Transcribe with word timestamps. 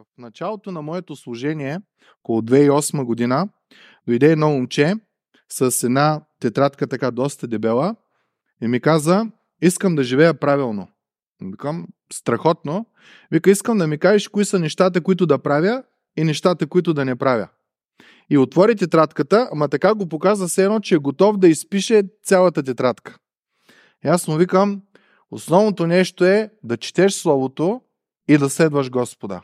В 0.00 0.18
началото 0.18 0.72
на 0.72 0.82
моето 0.82 1.16
служение, 1.16 1.80
около 2.24 2.42
2008 2.42 3.04
година, 3.04 3.48
дойде 4.06 4.32
едно 4.32 4.50
момче 4.50 4.94
с 5.48 5.86
една 5.86 6.22
тетрадка 6.40 6.86
така 6.86 7.10
доста 7.10 7.48
дебела 7.48 7.96
и 8.62 8.68
ми 8.68 8.80
каза, 8.80 9.26
искам 9.62 9.94
да 9.94 10.02
живея 10.02 10.34
правилно. 10.34 10.88
Викам, 11.42 11.86
страхотно. 12.12 12.86
Вика, 13.30 13.50
искам 13.50 13.78
да 13.78 13.86
ми 13.86 13.98
кажеш 13.98 14.28
кои 14.28 14.44
са 14.44 14.58
нещата, 14.58 15.00
които 15.00 15.26
да 15.26 15.38
правя 15.38 15.82
и 16.16 16.24
нещата, 16.24 16.66
които 16.66 16.94
да 16.94 17.04
не 17.04 17.16
правя. 17.16 17.48
И 18.30 18.38
отвори 18.38 18.76
тетрадката, 18.76 19.48
ама 19.52 19.68
така 19.68 19.94
го 19.94 20.08
показа 20.08 20.46
все 20.46 20.64
едно, 20.64 20.80
че 20.80 20.94
е 20.94 20.98
готов 20.98 21.38
да 21.38 21.48
изпише 21.48 22.02
цялата 22.24 22.62
тетрадка. 22.62 23.18
И 24.04 24.08
аз 24.08 24.28
му 24.28 24.36
викам, 24.36 24.82
основното 25.30 25.86
нещо 25.86 26.24
е 26.24 26.50
да 26.62 26.76
четеш 26.76 27.12
Словото 27.12 27.80
и 28.28 28.38
да 28.38 28.50
следваш 28.50 28.90
Господа. 28.90 29.40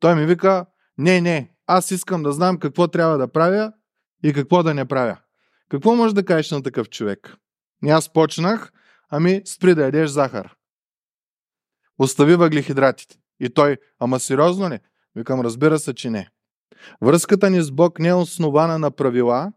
Той 0.00 0.14
ми 0.14 0.26
вика, 0.26 0.66
не, 0.98 1.20
не, 1.20 1.50
аз 1.66 1.90
искам 1.90 2.22
да 2.22 2.32
знам 2.32 2.58
какво 2.58 2.88
трябва 2.88 3.18
да 3.18 3.32
правя 3.32 3.72
и 4.24 4.32
какво 4.32 4.62
да 4.62 4.74
не 4.74 4.84
правя. 4.84 5.18
Какво 5.68 5.96
може 5.96 6.14
да 6.14 6.24
кажеш 6.24 6.50
на 6.50 6.62
такъв 6.62 6.90
човек? 6.90 7.36
И 7.84 7.90
аз 7.90 8.12
почнах, 8.12 8.72
ами 9.08 9.42
спри 9.44 9.74
да 9.74 9.82
ядеш 9.82 10.10
захар. 10.10 10.54
Остави 11.98 12.34
въглехидратите. 12.34 13.16
И 13.40 13.50
той, 13.50 13.76
ама 13.98 14.20
сериозно 14.20 14.70
ли? 14.70 14.78
Викам, 15.16 15.40
разбира 15.40 15.78
се, 15.78 15.94
че 15.94 16.10
не. 16.10 16.30
Връзката 17.02 17.50
ни 17.50 17.62
с 17.62 17.70
Бог 17.70 17.98
не 17.98 18.08
е 18.08 18.14
основана 18.14 18.78
на 18.78 18.90
правила, 18.90 19.52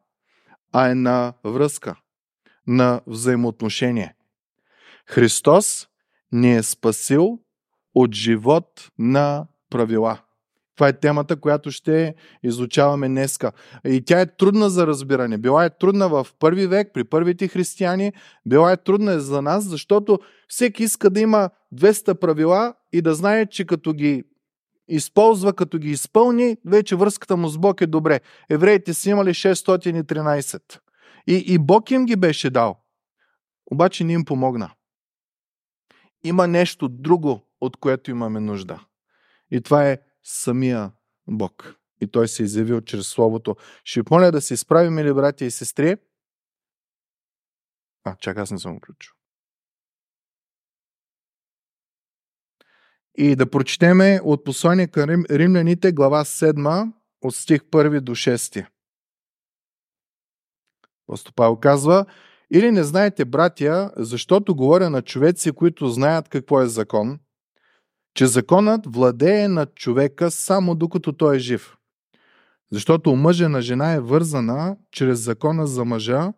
а 0.72 0.90
е 0.90 0.96
на 0.96 1.34
връзка, 1.44 1.96
на 2.68 3.02
взаимоотношение. 3.08 4.16
Христос 5.06 5.88
ни 6.32 6.56
е 6.56 6.64
спасил 6.64 7.40
от 7.96 8.14
живот 8.14 8.92
на 9.00 9.48
правила. 9.70 10.20
Това 10.76 10.88
е 10.88 11.00
темата, 11.00 11.36
която 11.36 11.72
ще 11.72 12.16
изучаваме 12.44 13.08
днеска. 13.08 13.52
И 13.86 14.02
тя 14.06 14.22
е 14.22 14.36
трудна 14.36 14.70
за 14.70 14.88
разбиране. 14.88 15.38
Била 15.38 15.66
е 15.66 15.78
трудна 15.78 16.10
в 16.10 16.28
първи 16.40 16.68
век, 16.68 16.92
при 16.94 17.04
първите 17.04 17.48
християни. 17.48 18.14
Била 18.46 18.72
е 18.72 18.78
трудна 18.78 19.20
за 19.20 19.42
нас, 19.42 19.64
защото 19.64 20.20
всеки 20.48 20.84
иска 20.84 21.10
да 21.10 21.20
има 21.20 21.50
200 21.76 22.14
правила 22.14 22.74
и 22.94 23.02
да 23.02 23.16
знае, 23.16 23.46
че 23.46 23.66
като 23.66 23.94
ги 23.94 24.24
използва, 24.88 25.54
като 25.54 25.78
ги 25.78 25.92
изпълни, 25.92 26.58
вече 26.66 26.96
връзката 26.96 27.38
му 27.38 27.48
с 27.48 27.58
Бог 27.58 27.82
е 27.82 27.88
добре. 27.88 28.20
Евреите 28.50 28.94
са 28.94 29.10
имали 29.10 29.30
613. 29.30 30.80
И, 31.28 31.44
и 31.48 31.58
Бог 31.58 31.92
им 31.92 32.06
ги 32.06 32.16
беше 32.16 32.50
дал. 32.50 32.78
Обаче 33.72 34.04
не 34.04 34.14
им 34.14 34.26
помогна. 34.26 34.72
Има 36.24 36.48
нещо 36.48 36.90
друго, 36.90 37.42
от 37.62 37.78
което 37.78 38.12
имаме 38.12 38.40
нужда. 38.40 38.80
И 39.52 39.62
това 39.62 39.90
е 39.90 39.98
самия 40.24 40.92
Бог. 41.28 41.76
И 42.02 42.08
той 42.08 42.28
се 42.28 42.44
е 42.44 42.46
изявил 42.46 42.82
чрез 42.82 43.08
Словото. 43.08 43.56
Ще 43.84 44.02
ви 44.02 44.06
моля 44.12 44.32
да 44.32 44.42
се 44.42 44.54
изправим, 44.54 45.00
или 45.00 45.14
братя 45.14 45.46
и 45.46 45.52
сестри. 45.52 45.98
А, 48.04 48.16
чакай, 48.16 48.44
аз 48.44 48.52
не 48.52 48.60
съм 48.60 48.78
включил. 48.78 49.14
И 53.16 53.36
да 53.36 53.50
прочетеме 53.50 54.20
от 54.24 54.44
послание 54.44 54.88
към 54.88 55.10
Рим, 55.10 55.26
римляните, 55.30 55.92
глава 55.92 56.26
7, 56.26 56.94
от 57.22 57.36
стих 57.36 57.62
1 57.62 58.00
до 58.00 58.12
6. 58.12 58.68
Апостол 61.08 61.60
казва, 61.60 62.06
или 62.52 62.72
не 62.72 62.84
знаете, 62.84 63.26
братя, 63.26 63.92
защото 63.98 64.56
говоря 64.56 64.90
на 64.90 65.02
човеци, 65.02 65.52
които 65.52 65.90
знаят 65.90 66.30
какво 66.30 66.62
е 66.62 66.68
закон, 66.68 67.20
че 68.16 68.26
законът 68.26 68.96
владее 68.96 69.48
над 69.48 69.76
човека 69.76 70.32
само 70.32 70.76
докато 70.76 71.14
той 71.14 71.36
е 71.36 71.40
жив. 71.40 71.78
Защото 72.72 73.16
мъжа 73.16 73.50
на 73.50 73.62
жена 73.62 73.92
е 73.92 74.00
вързана 74.00 74.78
чрез 74.92 75.20
закона 75.20 75.68
за 75.68 75.86
мъжа, 75.86 76.34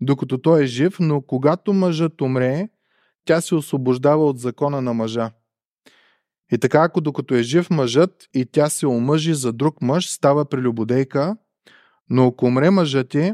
докато 0.00 0.38
той 0.38 0.62
е 0.62 0.66
жив, 0.66 0.96
но 1.00 1.22
когато 1.22 1.72
мъжът 1.72 2.20
умре, 2.20 2.68
тя 3.24 3.40
се 3.40 3.54
освобождава 3.54 4.26
от 4.26 4.38
закона 4.38 4.82
на 4.82 4.94
мъжа. 4.94 5.30
И 6.52 6.58
така, 6.58 6.82
ако 6.82 7.00
докато 7.00 7.34
е 7.34 7.42
жив 7.42 7.70
мъжът 7.70 8.28
и 8.34 8.46
тя 8.52 8.68
се 8.68 8.86
омъжи 8.86 9.34
за 9.34 9.52
друг 9.52 9.82
мъж, 9.82 10.10
става 10.10 10.44
прелюбодейка, 10.44 11.36
но 12.10 12.26
ако 12.26 12.46
умре 12.46 12.70
мъжът 12.70 13.08
ти, 13.08 13.32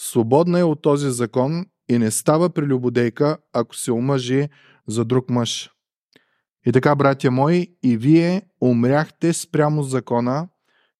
свободна 0.00 0.58
е 0.58 0.64
от 0.64 0.82
този 0.82 1.10
закон 1.10 1.66
и 1.88 1.98
не 1.98 2.10
става 2.10 2.50
прелюбодейка, 2.50 3.38
ако 3.52 3.76
се 3.76 3.92
омъжи 3.92 4.48
за 4.86 5.04
друг 5.04 5.30
мъж. 5.30 5.70
И 6.66 6.72
така, 6.72 6.96
братя 6.96 7.30
мои, 7.30 7.68
и 7.82 7.96
вие 7.96 8.42
умряхте 8.60 9.32
спрямо 9.32 9.82
закона, 9.82 10.48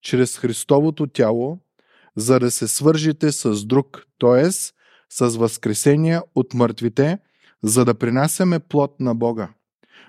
чрез 0.01 0.37
Христовото 0.37 1.07
тяло, 1.07 1.59
за 2.15 2.39
да 2.39 2.51
се 2.51 2.67
свържите 2.67 3.31
с 3.31 3.65
друг, 3.65 4.03
т.е. 4.19 4.51
с 5.09 5.37
възкресение 5.37 6.21
от 6.35 6.53
мъртвите, 6.53 7.19
за 7.63 7.85
да 7.85 7.93
принасяме 7.93 8.59
плод 8.59 8.99
на 8.99 9.15
Бога. 9.15 9.49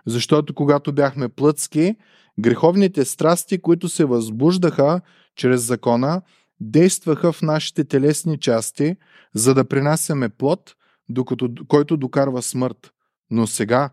Защото 0.07 0.55
когато 0.55 0.93
бяхме 0.93 1.29
плътски, 1.29 1.97
греховните 2.41 3.05
страсти, 3.05 3.59
които 3.59 3.89
се 3.89 4.05
възбуждаха 4.05 5.01
чрез 5.37 5.63
закона, 5.63 6.23
действаха 6.61 7.33
в 7.33 7.43
нашите 7.43 7.85
телесни 7.85 8.39
части, 8.41 8.97
за 9.35 9.55
да 9.55 9.65
принасяме 9.65 10.29
плод, 10.29 10.75
докато, 11.09 11.51
който 11.69 11.97
докарва 11.97 12.43
смърт. 12.43 12.93
Но 13.31 13.47
сега, 13.47 13.91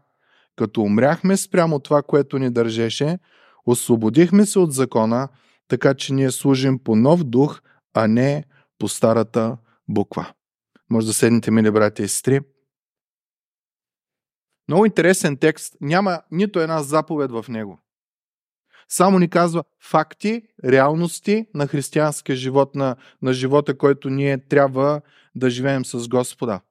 като 0.56 0.82
умряхме 0.82 1.38
спрямо 1.38 1.80
това, 1.80 2.02
което 2.02 2.40
ни 2.40 2.50
държеше, 2.50 3.20
освободихме 3.66 4.46
се 4.46 4.60
от 4.60 4.74
закона, 4.74 5.28
така 5.68 5.94
че 5.94 6.14
ние 6.14 6.32
служим 6.32 6.80
по 6.84 6.96
нов 6.96 7.24
дух, 7.24 7.62
а 7.94 8.08
не 8.08 8.44
по 8.80 8.88
старата 8.88 9.58
буква. 9.88 10.34
Може 10.90 11.08
да 11.08 11.14
седнете, 11.14 11.52
мили 11.52 11.72
братя 11.72 12.04
и 12.04 12.08
сестри. 12.08 12.40
Много 14.68 14.86
интересен 14.86 15.38
текст. 15.38 15.76
Няма 15.82 16.22
нито 16.32 16.60
една 16.60 16.84
заповед 16.84 17.32
в 17.32 17.46
него. 17.50 17.80
Само 18.90 19.20
ни 19.20 19.30
казва 19.30 19.64
факти, 19.82 20.42
реалности 20.66 21.46
на 21.54 21.68
християнския 21.68 22.36
живот, 22.36 22.76
на, 22.76 22.96
на 23.22 23.34
живота, 23.34 23.78
който 23.78 24.10
ние 24.10 24.38
трябва 24.38 25.02
да 25.36 25.50
живеем 25.50 25.86
с 25.86 26.08
Господа. 26.08 26.62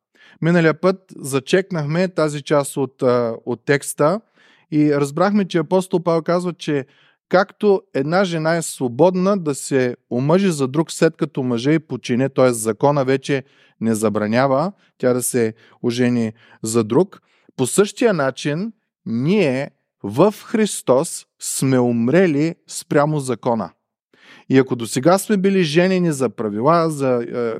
Миналия 0.42 0.80
път 0.80 0.96
зачекнахме 1.16 2.08
тази 2.08 2.42
част 2.42 2.76
от, 2.76 3.02
от 3.46 3.64
текста 3.64 4.20
и 4.72 4.94
разбрахме, 4.94 5.44
че 5.44 5.58
апостол 5.58 6.02
Павел 6.02 6.22
казва, 6.22 6.52
че 6.52 6.86
както 7.28 7.82
една 7.94 8.24
жена 8.24 8.56
е 8.56 8.62
свободна 8.62 9.38
да 9.38 9.54
се 9.54 9.96
омъжи 10.10 10.52
за 10.52 10.68
друг 10.68 10.92
след 10.92 11.16
като 11.16 11.42
мъже 11.42 11.72
и 11.72 11.78
почине, 11.78 12.28
т.е. 12.28 12.52
закона 12.52 13.04
вече 13.04 13.44
не 13.80 13.94
забранява 13.94 14.72
тя 14.98 15.12
да 15.12 15.22
се 15.22 15.54
ожени 15.82 16.32
за 16.62 16.84
друг, 16.84 17.22
по 17.56 17.66
същия 17.66 18.14
начин 18.14 18.72
ние 19.06 19.70
в 20.02 20.34
Христос 20.44 21.26
сме 21.40 21.78
умрели 21.78 22.54
спрямо 22.68 23.20
закона. 23.20 23.70
И 24.48 24.58
ако 24.58 24.76
до 24.76 24.86
сега 24.86 25.18
сме 25.18 25.36
били 25.36 25.62
женени 25.62 26.12
за 26.12 26.28
правила, 26.28 26.90
за 26.90 27.22
е, 27.22 27.54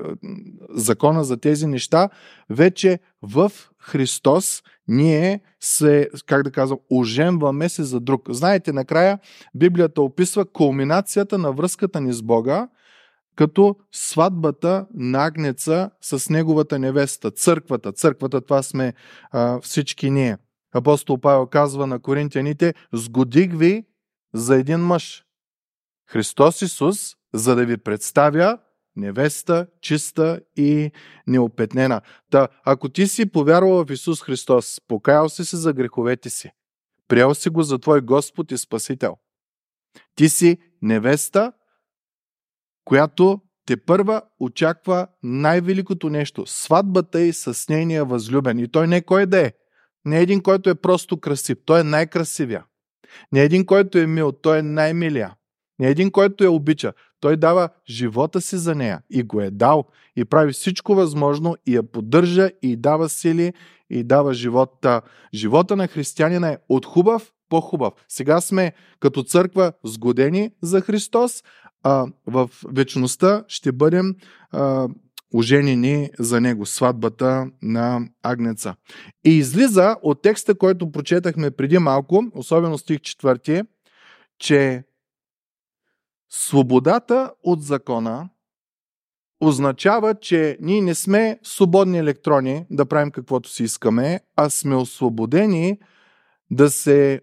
закона, 0.69 1.23
за 1.23 1.37
тези 1.37 1.67
неща, 1.67 2.09
вече 2.49 2.99
в 3.21 3.51
Христос 3.81 4.63
ние 4.87 5.39
се, 5.59 6.09
как 6.25 6.43
да 6.43 6.51
казвам, 6.51 6.79
оженваме 6.91 7.69
се 7.69 7.83
за 7.83 7.99
друг. 7.99 8.21
Знаете, 8.29 8.73
накрая 8.73 9.19
Библията 9.55 10.01
описва 10.01 10.45
кулминацията 10.45 11.37
на 11.37 11.51
връзката 11.51 12.01
ни 12.01 12.13
с 12.13 12.21
Бога, 12.21 12.67
като 13.35 13.75
сватбата 13.91 14.85
на 14.93 15.25
Агнеца 15.25 15.89
с 16.01 16.29
неговата 16.29 16.79
невеста, 16.79 17.31
църквата. 17.31 17.91
Църквата 17.91 18.41
това 18.41 18.63
сме 18.63 18.93
а, 19.31 19.59
всички 19.61 20.09
ние. 20.09 20.37
Апостол 20.73 21.17
Павел 21.17 21.45
казва 21.45 21.87
на 21.87 21.99
коринтияните, 21.99 22.73
сгодих 22.93 23.57
ви 23.57 23.83
за 24.33 24.55
един 24.55 24.79
мъж. 24.79 25.24
Христос 26.07 26.61
Исус, 26.61 27.15
за 27.33 27.55
да 27.55 27.65
ви 27.65 27.77
представя 27.77 28.57
невеста, 28.95 29.67
чиста 29.81 30.39
и 30.57 30.91
неопетнена. 31.27 32.01
Та, 32.31 32.47
ако 32.65 32.89
ти 32.89 33.07
си 33.07 33.31
повярвал 33.31 33.85
в 33.85 33.91
Исус 33.91 34.21
Христос, 34.21 34.81
покаял 34.87 35.29
си 35.29 35.45
се 35.45 35.57
за 35.57 35.73
греховете 35.73 36.29
си, 36.29 36.51
приел 37.07 37.35
си 37.35 37.49
го 37.49 37.63
за 37.63 37.79
твой 37.79 38.01
Господ 38.01 38.51
и 38.51 38.57
Спасител, 38.57 39.17
ти 40.15 40.29
си 40.29 40.57
невеста, 40.81 41.51
която 42.85 43.41
те 43.65 43.77
първа 43.77 44.21
очаква 44.39 45.07
най-великото 45.23 46.09
нещо 46.09 46.45
сватбата 46.45 47.21
и 47.21 47.33
с 47.33 47.69
нейния 47.69 48.05
възлюбен. 48.05 48.59
И 48.59 48.67
той 48.67 48.87
не 48.87 49.01
кой 49.01 49.25
да 49.25 49.45
е. 49.45 49.53
Не 50.05 50.19
един, 50.19 50.41
който 50.41 50.69
е 50.69 50.75
просто 50.75 51.19
красив. 51.19 51.57
Той 51.65 51.79
е 51.79 51.83
най-красивия. 51.83 52.65
Не 53.31 53.41
един, 53.43 53.65
който 53.65 53.97
е 53.97 54.07
мил. 54.07 54.31
Той 54.31 54.59
е 54.59 54.61
най-милия. 54.61 55.35
Не 55.79 55.87
е 55.87 55.91
един, 55.91 56.11
който 56.11 56.43
я 56.43 56.51
обича. 56.51 56.93
Той 57.19 57.37
дава 57.37 57.69
живота 57.89 58.41
си 58.41 58.57
за 58.57 58.75
нея 58.75 59.01
и 59.09 59.23
го 59.23 59.41
е 59.41 59.51
дал 59.51 59.85
и 60.15 60.25
прави 60.25 60.53
всичко 60.53 60.95
възможно 60.95 61.55
и 61.65 61.75
я 61.75 61.83
поддържа 61.83 62.49
и 62.61 62.75
дава 62.75 63.09
сили 63.09 63.53
и 63.89 64.03
дава 64.03 64.33
живота. 64.33 65.01
Живота 65.33 65.75
на 65.75 65.87
християнина 65.87 66.49
е 66.49 66.57
от 66.69 66.85
хубав 66.85 67.31
по-хубав. 67.49 67.93
Сега 68.07 68.41
сме 68.41 68.73
като 68.99 69.23
църква 69.23 69.71
сгодени 69.83 70.51
за 70.61 70.81
Христос, 70.81 71.43
а 71.83 72.05
в 72.27 72.49
вечността 72.67 73.43
ще 73.47 73.71
бъдем 73.71 74.15
а, 74.51 74.87
оженени 75.33 76.09
за 76.19 76.41
него, 76.41 76.65
сватбата 76.65 77.47
на 77.61 78.01
Агнеца. 78.23 78.75
И 79.25 79.29
излиза 79.29 79.95
от 80.01 80.21
текста, 80.21 80.55
който 80.55 80.91
прочетахме 80.91 81.51
преди 81.51 81.77
малко, 81.77 82.23
особено 82.35 82.77
стих 82.77 82.99
4, 82.99 83.65
че 84.39 84.83
свободата 86.29 87.33
от 87.43 87.63
закона 87.63 88.29
означава, 89.41 90.15
че 90.15 90.57
ние 90.61 90.81
не 90.81 90.95
сме 90.95 91.39
свободни 91.43 91.97
електрони 91.97 92.65
да 92.69 92.85
правим 92.85 93.11
каквото 93.11 93.49
си 93.49 93.63
искаме, 93.63 94.19
а 94.35 94.49
сме 94.49 94.75
освободени 94.75 95.79
да 96.51 96.69
се 96.69 97.21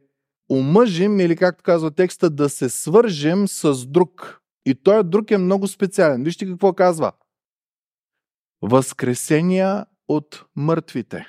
омъжим 0.51 1.21
или 1.21 1.37
както 1.37 1.63
казва 1.63 1.91
текста, 1.91 2.31
да 2.31 2.49
се 2.49 2.69
свържем 2.69 3.49
с 3.49 3.87
друг. 3.87 4.41
И 4.67 4.75
той 4.75 5.05
друг 5.05 5.31
е 5.31 5.39
много 5.39 5.69
специален. 5.69 6.25
Вижте 6.25 6.47
какво 6.47 6.73
казва. 6.73 7.13
Възкресения 8.63 9.87
от 10.09 10.45
мъртвите. 10.57 11.29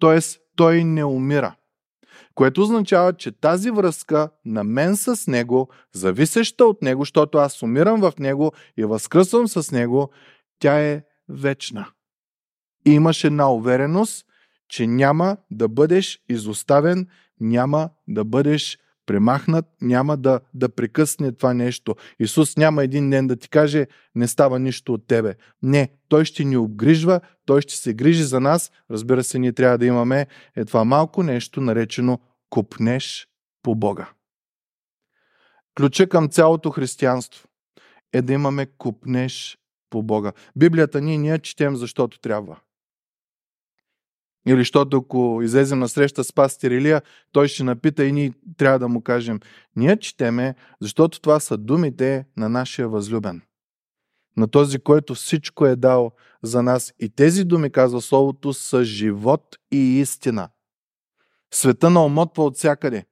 Тоест, 0.00 0.40
той 0.56 0.84
не 0.84 1.04
умира. 1.04 1.56
Което 2.34 2.62
означава, 2.62 3.12
че 3.12 3.32
тази 3.32 3.70
връзка 3.70 4.30
на 4.44 4.64
мен 4.64 4.96
с 4.96 5.26
Него, 5.26 5.68
зависеща 5.92 6.64
от 6.64 6.82
Него, 6.82 7.02
защото 7.02 7.38
аз 7.38 7.62
умирам 7.62 8.00
в 8.00 8.12
Него 8.18 8.52
и 8.76 8.84
възкръсвам 8.84 9.48
с 9.48 9.70
Него, 9.70 10.10
тя 10.58 10.80
е 10.80 11.02
вечна. 11.28 11.86
И 12.86 12.90
имаш 12.90 13.24
една 13.24 13.52
увереност, 13.52 14.26
че 14.68 14.86
няма 14.86 15.36
да 15.50 15.68
бъдеш 15.68 16.20
изоставен, 16.28 17.06
няма 17.40 17.90
да 18.08 18.24
бъдеш 18.24 18.78
премахнат, 19.06 19.64
няма 19.80 20.16
да, 20.16 20.40
да 20.54 20.68
прекъсне 20.68 21.32
това 21.32 21.54
нещо. 21.54 21.94
Исус 22.18 22.56
няма 22.56 22.84
един 22.84 23.10
ден 23.10 23.26
да 23.26 23.36
ти 23.36 23.48
каже, 23.48 23.86
не 24.14 24.28
става 24.28 24.58
нищо 24.58 24.94
от 24.94 25.06
тебе. 25.06 25.34
Не, 25.62 25.88
Той 26.08 26.24
ще 26.24 26.44
ни 26.44 26.56
обгрижва, 26.56 27.20
Той 27.46 27.62
ще 27.62 27.76
се 27.76 27.94
грижи 27.94 28.24
за 28.24 28.40
нас. 28.40 28.72
Разбира 28.90 29.24
се, 29.24 29.38
ние 29.38 29.52
трябва 29.52 29.78
да 29.78 29.86
имаме 29.86 30.26
е 30.56 30.64
това 30.64 30.84
малко 30.84 31.22
нещо, 31.22 31.60
наречено 31.60 32.18
купнеш 32.50 33.28
по 33.62 33.74
Бога. 33.74 34.08
Ключа 35.76 36.08
към 36.08 36.28
цялото 36.28 36.70
християнство 36.70 37.48
е 38.12 38.22
да 38.22 38.32
имаме 38.32 38.66
купнеш 38.66 39.58
по 39.90 40.02
Бога. 40.02 40.32
Библията 40.56 41.00
ние 41.00 41.18
ние 41.18 41.38
четем, 41.38 41.76
защото 41.76 42.20
трябва. 42.20 42.56
Или 44.46 44.58
защото 44.58 44.96
ако 44.96 45.40
излезем 45.42 45.78
на 45.78 45.88
среща 45.88 46.24
с 46.24 46.32
пастир 46.32 46.70
Илия, 46.70 47.02
той 47.32 47.48
ще 47.48 47.64
напита 47.64 48.04
и 48.04 48.12
ние 48.12 48.32
трябва 48.56 48.78
да 48.78 48.88
му 48.88 49.02
кажем, 49.02 49.40
ние 49.76 49.96
четеме, 49.96 50.54
защото 50.80 51.20
това 51.20 51.40
са 51.40 51.56
думите 51.56 52.24
на 52.36 52.48
нашия 52.48 52.88
възлюбен. 52.88 53.42
На 54.36 54.48
този, 54.48 54.78
който 54.78 55.14
всичко 55.14 55.66
е 55.66 55.76
дал 55.76 56.12
за 56.42 56.62
нас. 56.62 56.92
И 56.98 57.08
тези 57.08 57.44
думи, 57.44 57.72
казва 57.72 58.00
Словото, 58.00 58.52
са 58.52 58.84
живот 58.84 59.58
и 59.72 60.00
истина. 60.00 60.48
Света 61.54 61.90
на 61.90 62.04
омотва 62.04 62.44
от 62.44 62.56
всякъде. 62.56 63.04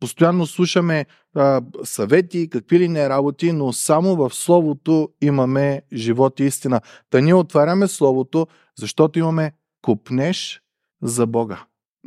Постоянно 0.00 0.46
слушаме 0.46 1.06
а, 1.34 1.62
съвети, 1.84 2.50
какви 2.50 2.78
ли 2.78 2.88
не 2.88 3.08
работи, 3.08 3.52
но 3.52 3.72
само 3.72 4.16
в 4.16 4.34
Словото 4.34 5.08
имаме 5.20 5.82
живот 5.92 6.40
и 6.40 6.44
истина. 6.44 6.80
Та 7.10 7.20
ние 7.20 7.34
отваряме 7.34 7.88
Словото, 7.88 8.46
защото 8.78 9.18
имаме 9.18 9.52
купнеш 9.82 10.62
за 11.02 11.26
Бога. 11.26 11.64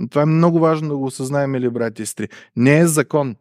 Това 0.09 0.21
е 0.21 0.25
много 0.25 0.59
важно 0.59 0.89
да 0.89 0.97
го 0.97 1.05
осъзнаем, 1.05 1.55
или 1.55 1.69
брати 1.69 2.01
и 2.01 2.05
сестри. 2.05 2.29
Не 2.55 2.79
е 2.79 2.87
закон. 2.87 3.35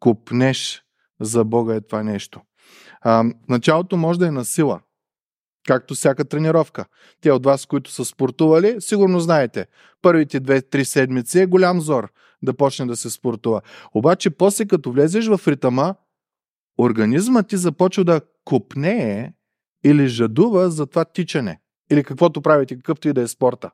Купнеш 0.00 0.84
за 1.20 1.44
Бога 1.44 1.74
е 1.74 1.80
това 1.80 2.02
нещо. 2.02 2.40
А, 3.00 3.24
началото 3.48 3.96
може 3.96 4.18
да 4.18 4.26
е 4.26 4.30
на 4.30 4.44
сила, 4.44 4.80
както 5.66 5.94
всяка 5.94 6.24
тренировка. 6.24 6.84
Те 7.20 7.32
от 7.32 7.44
вас, 7.44 7.66
които 7.66 7.90
са 7.90 8.04
спортували, 8.04 8.76
сигурно 8.80 9.20
знаете. 9.20 9.66
Първите 10.02 10.40
две-три 10.40 10.84
седмици 10.84 11.40
е 11.40 11.46
голям 11.46 11.80
зор 11.80 12.12
да 12.42 12.54
почне 12.54 12.86
да 12.86 12.96
се 12.96 13.10
спортува. 13.10 13.60
Обаче 13.94 14.30
после 14.30 14.66
като 14.66 14.92
влезеш 14.92 15.26
в 15.26 15.40
ритъма, 15.48 15.94
организмът 16.78 17.48
ти 17.48 17.56
започва 17.56 18.04
да 18.04 18.20
купнее 18.44 19.32
или 19.84 20.08
жадува 20.08 20.70
за 20.70 20.86
това 20.86 21.04
тичане. 21.04 21.60
Или 21.90 22.04
каквото 22.04 22.42
правите, 22.42 22.76
какъвто 22.76 23.08
и 23.08 23.12
да 23.12 23.22
е 23.22 23.28
спорта. 23.28 23.70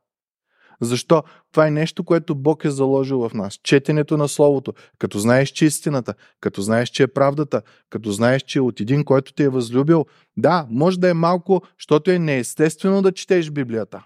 Защо? 0.82 1.22
Това 1.52 1.66
е 1.66 1.70
нещо, 1.70 2.04
което 2.04 2.34
Бог 2.34 2.64
е 2.64 2.70
заложил 2.70 3.28
в 3.28 3.34
нас. 3.34 3.54
Четенето 3.62 4.16
на 4.16 4.28
Словото. 4.28 4.72
Като 4.98 5.18
знаеш, 5.18 5.48
че 5.48 5.64
е 5.64 5.68
истината, 5.68 6.14
като 6.40 6.62
знаеш, 6.62 6.88
че 6.88 7.02
е 7.02 7.06
правдата, 7.06 7.62
като 7.90 8.10
знаеш, 8.10 8.42
че 8.42 8.58
е 8.58 8.62
от 8.62 8.80
един, 8.80 9.04
който 9.04 9.32
те 9.32 9.44
е 9.44 9.48
възлюбил. 9.48 10.06
Да, 10.36 10.66
може 10.70 11.00
да 11.00 11.10
е 11.10 11.14
малко, 11.14 11.62
защото 11.78 12.10
е 12.10 12.18
неестествено 12.18 13.02
да 13.02 13.12
четеш 13.12 13.50
Библията. 13.50 14.04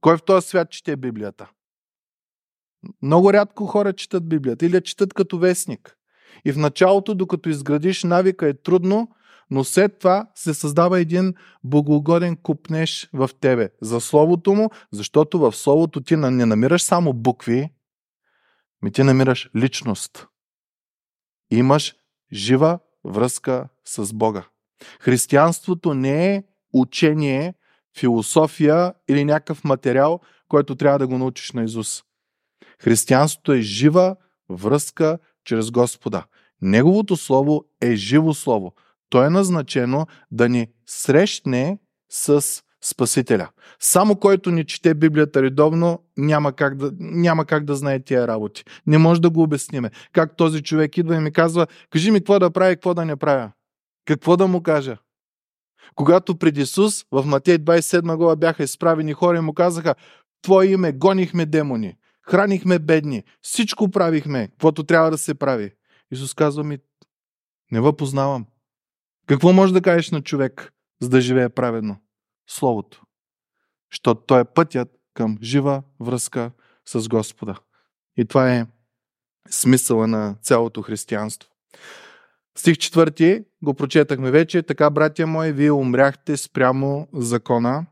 Кой 0.00 0.16
в 0.16 0.22
този 0.22 0.48
свят 0.48 0.70
чете 0.70 0.96
Библията? 0.96 1.48
Много 3.02 3.32
рядко 3.32 3.66
хора 3.66 3.92
четат 3.92 4.28
Библията 4.28 4.66
или 4.66 4.74
я 4.74 4.80
четат 4.80 5.14
като 5.14 5.38
вестник. 5.38 5.96
И 6.44 6.52
в 6.52 6.56
началото, 6.56 7.14
докато 7.14 7.48
изградиш 7.48 8.04
навика, 8.04 8.48
е 8.48 8.54
трудно, 8.54 9.08
но 9.50 9.64
след 9.64 9.98
това 9.98 10.30
се 10.34 10.54
създава 10.54 11.00
един 11.00 11.34
богоугоден 11.64 12.36
купнеш 12.36 13.08
в 13.12 13.30
тебе 13.40 13.70
за 13.80 14.00
Словото 14.00 14.54
му, 14.54 14.70
защото 14.92 15.38
в 15.38 15.52
Словото 15.52 16.00
ти 16.00 16.16
не 16.16 16.46
намираш 16.46 16.82
само 16.82 17.12
букви, 17.12 17.70
ми 18.82 18.92
ти 18.92 19.02
намираш 19.02 19.50
личност. 19.56 20.26
Имаш 21.50 21.94
жива 22.32 22.78
връзка 23.04 23.68
с 23.84 24.14
Бога. 24.14 24.44
Християнството 25.00 25.94
не 25.94 26.34
е 26.34 26.44
учение, 26.72 27.54
философия 27.98 28.94
или 29.08 29.24
някакъв 29.24 29.64
материал, 29.64 30.20
който 30.48 30.76
трябва 30.76 30.98
да 30.98 31.06
го 31.06 31.18
научиш 31.18 31.52
на 31.52 31.64
Изус. 31.64 32.02
Християнството 32.80 33.52
е 33.52 33.60
жива 33.60 34.16
връзка 34.48 35.18
чрез 35.44 35.70
Господа. 35.70 36.24
Неговото 36.62 37.16
слово 37.16 37.64
е 37.80 37.94
живо 37.94 38.34
слово. 38.34 38.74
То 39.10 39.24
е 39.24 39.30
назначено 39.30 40.06
да 40.30 40.48
ни 40.48 40.68
срещне 40.86 41.78
с 42.10 42.44
Спасителя. 42.84 43.48
Само 43.80 44.16
който 44.16 44.50
ни 44.50 44.66
чете 44.66 44.94
Библията 44.94 45.42
редовно, 45.42 46.02
няма 46.16 46.52
как 46.52 46.76
да, 46.76 46.92
няма 47.00 47.44
как 47.44 47.64
да 47.64 47.74
знае 47.74 48.00
тия 48.00 48.28
работи. 48.28 48.64
Не 48.86 48.98
може 48.98 49.20
да 49.20 49.30
го 49.30 49.42
обясниме. 49.42 49.90
Как 50.12 50.36
този 50.36 50.62
човек 50.62 50.98
идва 50.98 51.16
и 51.16 51.20
ми 51.20 51.32
казва, 51.32 51.66
кажи 51.90 52.10
ми 52.10 52.20
какво 52.20 52.38
да 52.38 52.50
правя 52.50 52.72
и 52.72 52.76
какво 52.76 52.94
да 52.94 53.04
не 53.04 53.16
правя. 53.16 53.52
Какво 54.04 54.36
да 54.36 54.46
му 54.46 54.62
кажа? 54.62 54.96
Когато 55.94 56.38
преди 56.38 56.60
Исус 56.60 57.04
в 57.12 57.24
Матей 57.26 57.58
27 57.58 58.16
глава 58.16 58.36
бяха 58.36 58.62
изправени 58.62 59.12
хора 59.12 59.38
и 59.38 59.40
му 59.40 59.54
казаха, 59.54 59.94
Твое 60.42 60.66
име 60.66 60.92
гонихме 60.92 61.46
демони, 61.46 61.96
хранихме 62.30 62.78
бедни, 62.78 63.24
всичко 63.42 63.90
правихме, 63.90 64.48
каквото 64.48 64.84
трябва 64.84 65.10
да 65.10 65.18
се 65.18 65.34
прави. 65.34 65.72
Исус 66.10 66.34
казва 66.34 66.64
ми, 66.64 66.78
не 67.72 67.80
ви 67.80 67.88
познавам. 67.98 68.46
Какво 69.26 69.52
може 69.52 69.72
да 69.72 69.82
кажеш 69.82 70.10
на 70.10 70.22
човек, 70.22 70.72
за 71.00 71.08
да 71.08 71.20
живее 71.20 71.48
праведно? 71.48 71.96
Словото. 72.48 73.02
Защото 73.92 74.20
той 74.26 74.40
е 74.40 74.44
пътят 74.44 74.88
към 75.14 75.38
жива 75.42 75.82
връзка 76.00 76.50
с 76.84 77.08
Господа. 77.08 77.58
И 78.16 78.24
това 78.24 78.54
е 78.54 78.66
смисъла 79.50 80.06
на 80.06 80.36
цялото 80.42 80.82
християнство. 80.82 81.50
Стих 82.58 82.78
четвърти 82.78 83.44
го 83.62 83.74
прочетахме 83.74 84.30
вече. 84.30 84.62
Така, 84.62 84.90
братя 84.90 85.26
мои, 85.26 85.52
вие 85.52 85.70
умряхте 85.70 86.36
спрямо 86.36 87.08
закона 87.12 87.86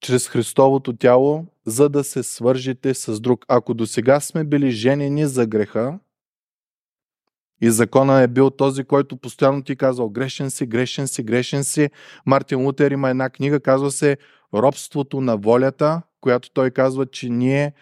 чрез 0.00 0.28
Христовото 0.28 0.96
тяло, 0.96 1.46
за 1.66 1.88
да 1.88 2.04
се 2.04 2.22
свържите 2.22 2.94
с 2.94 3.20
друг. 3.20 3.44
Ако 3.48 3.74
до 3.74 3.86
сега 3.86 4.20
сме 4.20 4.44
били 4.44 4.70
женени 4.70 5.26
за 5.26 5.46
греха, 5.46 5.98
и 7.60 7.70
закона 7.70 8.20
е 8.20 8.28
бил 8.28 8.50
този, 8.50 8.84
който 8.84 9.16
постоянно 9.16 9.62
ти 9.62 9.76
казва 9.76 10.08
грешен 10.08 10.50
си, 10.50 10.66
грешен 10.66 11.08
си, 11.08 11.22
грешен 11.22 11.64
си. 11.64 11.90
Мартин 12.26 12.64
Лутер 12.64 12.90
има 12.90 13.10
една 13.10 13.30
книга, 13.30 13.60
казва 13.60 13.90
се 13.90 14.16
Робството 14.54 15.20
на 15.20 15.36
волята, 15.36 16.02
която 16.20 16.50
той 16.50 16.70
казва, 16.70 17.06
че 17.06 17.28
ние 17.28 17.72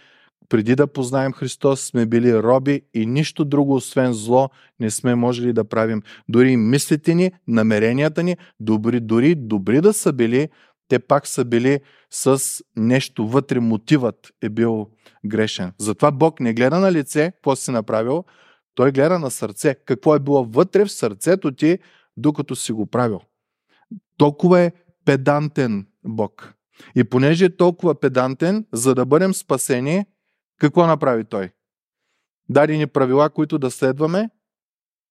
преди 0.49 0.75
да 0.75 0.87
познаем 0.87 1.33
Христос 1.33 1.81
сме 1.81 2.07
били 2.07 2.35
роби 2.35 2.83
и 2.95 3.07
нищо 3.07 3.45
друго, 3.45 3.75
освен 3.75 4.13
зло, 4.13 4.51
не 4.81 4.91
сме 4.91 5.15
можели 5.15 5.53
да 5.53 5.65
правим. 5.65 6.03
Дори 6.29 6.57
мислите 6.57 7.15
ни, 7.15 7.33
намеренията 7.49 8.23
ни, 8.23 8.37
добри, 8.61 9.01
дори 9.01 9.35
добри 9.35 9.81
да 9.81 9.93
са 9.93 10.13
били, 10.13 10.49
те 10.89 10.99
пак 10.99 11.27
са 11.27 11.45
били 11.45 11.81
с 12.11 12.43
нещо 12.77 13.29
вътре, 13.29 13.61
мотивът 13.61 14.33
е 14.43 14.49
бил 14.49 14.87
грешен. 15.27 15.73
Затова 15.79 16.11
Бог 16.11 16.41
не 16.41 16.55
гледа 16.55 16.81
на 16.81 16.93
лице, 16.93 17.33
какво 17.35 17.57
си 17.57 17.71
направил, 17.71 18.25
той 18.77 18.93
гледа 18.93 19.19
на 19.19 19.31
сърце. 19.31 19.75
Какво 19.75 20.15
е 20.15 20.21
било 20.21 20.45
вътре 20.45 20.85
в 20.85 20.93
сърцето 20.93 21.53
ти, 21.53 21.79
докато 22.17 22.57
си 22.57 22.73
го 22.73 22.87
правил. 22.87 23.21
Толкова 24.19 24.61
е 24.61 24.73
педантен 25.05 25.87
Бог. 26.05 26.55
И 26.95 27.05
понеже 27.05 27.45
е 27.45 27.57
толкова 27.57 28.01
педантен, 28.01 28.67
за 28.73 28.95
да 28.95 29.07
бъдем 29.07 29.35
спасени, 29.35 30.05
какво 30.59 30.87
направи 30.87 31.25
той? 31.25 31.51
дадени 32.49 32.87
правила, 32.87 33.31
които 33.31 33.59
да 33.59 33.71
следваме? 33.71 34.31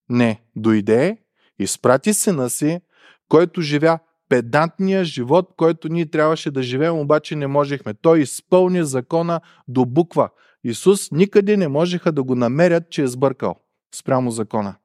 Не. 0.10 0.42
Дойде, 0.56 1.18
изпрати 1.60 2.14
сина 2.14 2.50
си, 2.50 2.80
който 3.30 3.62
живя 3.62 4.00
педантния 4.30 5.06
живот, 5.06 5.54
който 5.58 5.90
ние 5.90 6.06
трябваше 6.06 6.52
да 6.52 6.64
живеем, 6.64 7.00
обаче 7.00 7.36
не 7.36 7.48
можехме. 7.48 7.94
Той 7.94 8.20
изпълни 8.20 8.84
закона 8.84 9.42
до 9.68 9.86
буква. 9.86 10.30
Исус 10.68 11.12
никъде 11.12 11.58
не 11.58 11.68
можеха 11.68 12.12
да 12.12 12.24
го 12.24 12.36
намерят, 12.36 12.90
че 12.90 13.04
е 13.04 13.08
сбъркал 13.08 13.56
спрямо 13.96 14.32
закона. 14.32 14.76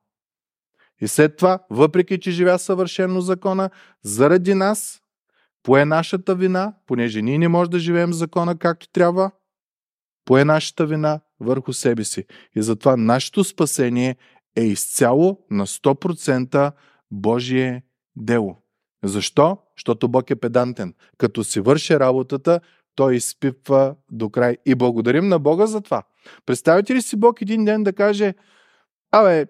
И 1.01 1.09
след 1.09 1.37
това, 1.37 1.59
въпреки 1.71 2.21
че 2.21 2.31
живя 2.31 2.59
съвършено 2.59 3.21
закона, 3.21 3.71
заради 4.03 4.55
нас, 4.55 5.03
пое 5.63 5.85
нашата 5.85 6.35
вина, 6.35 6.75
понеже 6.87 7.23
ние 7.23 7.39
не 7.39 7.49
можем 7.49 7.71
да 7.71 7.79
живеем 7.79 8.13
закона 8.13 8.59
както 8.59 8.89
трябва, 8.93 9.31
пое 10.25 10.45
нашата 10.45 10.87
вина 10.87 11.21
върху 11.41 11.73
себе 11.73 12.05
си. 12.05 12.25
И 12.57 12.63
затова 12.63 12.97
нашето 12.97 13.45
спасение 13.45 14.17
е 14.57 14.63
изцяло 14.63 15.47
на 15.51 15.67
100% 15.67 16.73
Божие 17.11 17.83
дело. 18.17 18.57
Защо? 19.05 19.59
Защото 19.77 20.09
Бог 20.09 20.31
е 20.31 20.37
педантен. 20.37 20.95
Като 21.19 21.45
си 21.45 21.61
върши 21.61 22.01
работата, 22.01 22.61
той 23.01 23.15
изпипва 23.15 23.95
до 24.11 24.31
край. 24.31 24.57
И 24.67 24.75
благодарим 24.75 25.29
на 25.29 25.39
Бога 25.39 25.67
за 25.67 25.81
това. 25.81 26.03
Представете 26.47 26.95
ли 26.95 27.03
си 27.03 27.17
Бог 27.17 27.43
един 27.43 27.65
ден 27.65 27.83
да 27.83 27.93
каже, 27.93 28.35
абе, 29.13 29.47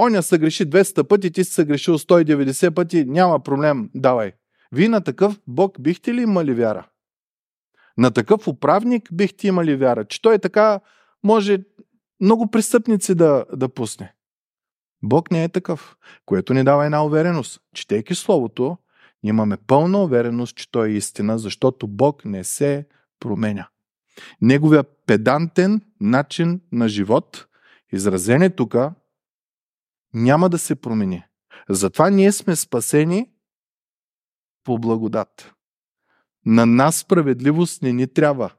оня 0.00 0.22
съгреши 0.22 0.70
200 0.70 1.08
пъти, 1.08 1.30
ти 1.30 1.44
си 1.44 1.52
съгрешил 1.52 1.98
190 1.98 2.74
пъти, 2.74 3.04
няма 3.04 3.40
проблем, 3.40 3.90
давай. 3.94 4.32
Вие 4.72 4.88
на 4.88 5.00
такъв 5.00 5.40
Бог 5.46 5.80
бихте 5.80 6.14
ли 6.14 6.22
имали 6.22 6.54
вяра? 6.54 6.86
На 7.98 8.10
такъв 8.10 8.48
управник 8.48 9.08
бихте 9.12 9.48
имали 9.48 9.76
вяра, 9.76 10.04
че 10.04 10.22
той 10.22 10.38
така 10.38 10.80
може 11.22 11.58
много 12.20 12.50
престъпници 12.50 13.14
да, 13.14 13.44
да 13.56 13.68
пусне. 13.68 14.14
Бог 15.02 15.30
не 15.30 15.44
е 15.44 15.48
такъв, 15.48 15.96
което 16.26 16.54
ни 16.54 16.64
дава 16.64 16.84
една 16.84 17.04
увереност. 17.04 17.60
Четейки 17.74 18.14
Словото, 18.14 18.76
имаме 19.24 19.56
пълна 19.56 20.02
увереност, 20.02 20.56
че 20.56 20.70
Той 20.70 20.88
е 20.88 20.92
истина, 20.92 21.38
защото 21.38 21.88
Бог 21.88 22.24
не 22.24 22.44
се 22.44 22.86
променя. 23.20 23.68
Неговия 24.40 24.84
педантен 25.06 25.80
начин 26.00 26.60
на 26.72 26.88
живот, 26.88 27.46
изразен 27.92 28.42
е 28.42 28.50
тук, 28.50 28.76
няма 30.14 30.48
да 30.48 30.58
се 30.58 30.74
промени. 30.74 31.24
Затова 31.68 32.10
ние 32.10 32.32
сме 32.32 32.56
спасени 32.56 33.30
по 34.64 34.78
благодат. 34.78 35.54
На 36.46 36.66
нас 36.66 36.96
справедливост 36.96 37.82
не 37.82 37.92
ни 37.92 38.06
трябва. 38.06 38.52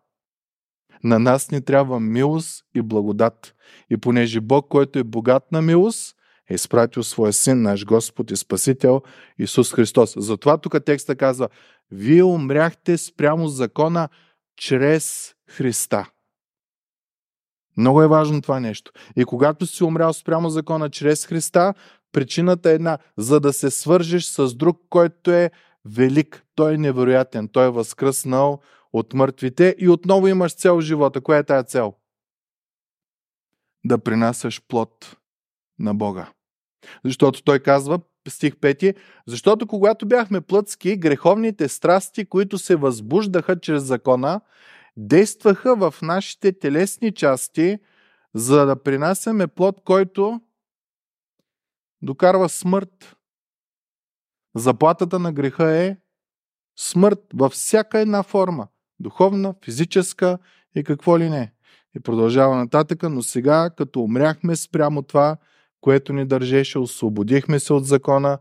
На 1.04 1.20
нас 1.20 1.52
ни 1.52 1.62
трябва 1.62 2.00
милост 2.00 2.66
и 2.76 2.82
благодат. 2.82 3.56
И 3.90 3.98
понеже 3.98 4.42
Бог, 4.42 4.68
който 4.70 5.00
е 5.00 5.04
богат 5.04 5.52
на 5.52 5.62
милост, 5.62 6.16
е 6.50 6.54
изпратил 6.54 7.04
своя 7.04 7.34
син, 7.34 7.62
наш 7.62 7.86
Господ 7.86 8.32
и 8.32 8.36
Спасител 8.36 9.02
Исус 9.38 9.74
Христос. 9.74 10.14
Затова 10.18 10.58
тук 10.58 10.86
текста 10.86 11.16
казва, 11.16 11.50
вие 11.92 12.24
умряхте 12.24 12.98
спрямо 12.98 13.48
закона 13.48 14.10
чрез 14.58 15.36
Христа. 15.50 16.10
Много 17.78 18.02
е 18.02 18.08
важно 18.08 18.42
това 18.42 18.60
нещо. 18.60 18.92
И 19.16 19.25
когато 19.25 19.66
си 19.66 19.84
умрял 19.84 20.14
спрямо 20.14 20.50
закона 20.50 20.90
чрез 20.90 21.25
Христа, 21.25 21.74
причината 22.12 22.70
е 22.70 22.74
една, 22.74 22.98
за 23.18 23.40
да 23.40 23.54
се 23.54 23.72
свържеш 23.72 24.25
с 24.25 24.56
друг, 24.56 24.82
който 24.90 25.32
е 25.32 25.52
велик. 25.86 26.44
Той 26.56 26.74
е 26.74 26.78
невероятен. 26.78 27.48
Той 27.48 27.66
е 27.66 27.70
възкръснал 27.70 28.62
от 28.94 29.14
мъртвите 29.14 29.75
и 29.80 29.90
отново 29.90 30.28
имаш 30.28 30.56
цел 30.56 30.82
живота. 30.82 31.22
Коя 31.22 31.38
е 31.38 31.44
тая 31.44 31.64
цел? 31.64 31.94
Да 33.86 33.98
принасяш 33.98 34.62
плод 34.68 35.18
на 35.79 35.94
Бога. 35.94 36.32
Защото 37.05 37.44
той 37.44 37.60
казва, 37.60 38.00
стих 38.27 38.55
5, 38.55 38.98
защото 39.27 39.67
когато 39.67 40.05
бяхме 40.05 40.41
плътски, 40.41 40.98
греховните 40.98 41.67
страсти, 41.67 42.25
които 42.25 42.58
се 42.58 42.75
възбуждаха 42.75 43.60
чрез 43.60 43.84
закона, 43.84 44.41
действаха 44.98 45.75
в 45.75 45.96
нашите 46.01 46.60
телесни 46.60 47.13
части, 47.13 47.77
за 48.34 48.65
да 48.65 48.84
принасяме 48.84 49.48
плод, 49.48 49.82
който 49.86 50.41
докарва 52.01 52.50
смърт. 52.50 53.15
Заплатата 54.55 55.20
на 55.20 55.34
греха 55.34 55.77
е 55.77 55.98
смърт 56.77 57.20
във 57.34 57.53
всяка 57.53 58.00
една 58.00 58.24
форма. 58.24 58.67
Духовна, 59.00 59.55
физическа 59.65 60.38
и 60.75 60.84
какво 60.84 61.20
ли 61.20 61.29
не. 61.29 61.53
И 61.96 62.00
продължава 62.00 62.55
нататъка, 62.55 63.10
но 63.10 63.22
сега, 63.22 63.70
като 63.77 64.01
умряхме 64.01 64.55
спрямо 64.55 65.01
това, 65.01 65.38
което 65.86 66.13
ни 66.13 66.25
държеше, 66.25 66.80
освободихме 66.80 67.60
се 67.60 67.74
от 67.74 67.86
закона, 67.86 68.38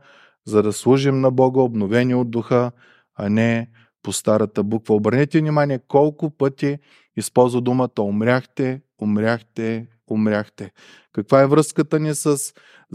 за 0.47 0.63
да 0.63 0.73
служим 0.73 1.21
на 1.21 1.31
Бога, 1.31 1.61
обновени 1.61 2.15
от 2.15 2.31
духа, 2.31 2.73
а 3.15 3.29
не 3.29 3.71
по 4.03 4.13
старата 4.13 4.63
буква. 4.63 4.95
Обърнете 4.95 5.39
внимание 5.39 5.79
колко 5.89 6.31
пъти 6.31 6.79
използва 7.17 7.61
думата 7.61 8.01
умряхте, 8.01 8.81
умряхте, 9.03 9.87
умряхте. 10.11 10.73
Каква 11.13 11.41
е 11.43 11.47
връзката 11.47 12.01
ни 12.01 12.15
с 12.15 12.37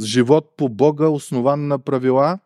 живот 0.04 0.58
по 0.58 0.70
Бога, 0.70 1.08
основан 1.08 1.68
на 1.68 1.80
правила? 1.80 2.40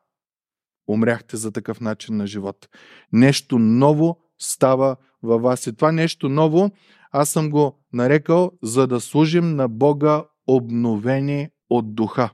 Умряхте 0.87 1.37
за 1.37 1.51
такъв 1.51 1.81
начин 1.81 2.17
на 2.17 2.27
живот. 2.27 2.69
Нещо 3.13 3.59
ново 3.59 4.17
става 4.39 4.95
във 5.21 5.41
вас. 5.41 5.67
И 5.67 5.75
това 5.75 5.91
нещо 5.91 6.29
ново, 6.29 6.71
аз 7.11 7.29
съм 7.29 7.49
го 7.49 7.79
нарекал, 7.93 8.51
за 8.63 8.87
да 8.87 8.99
служим 8.99 9.55
на 9.55 9.67
Бога 9.67 10.23
обновени 10.47 11.49
от 11.77 11.95
духа. 11.95 12.29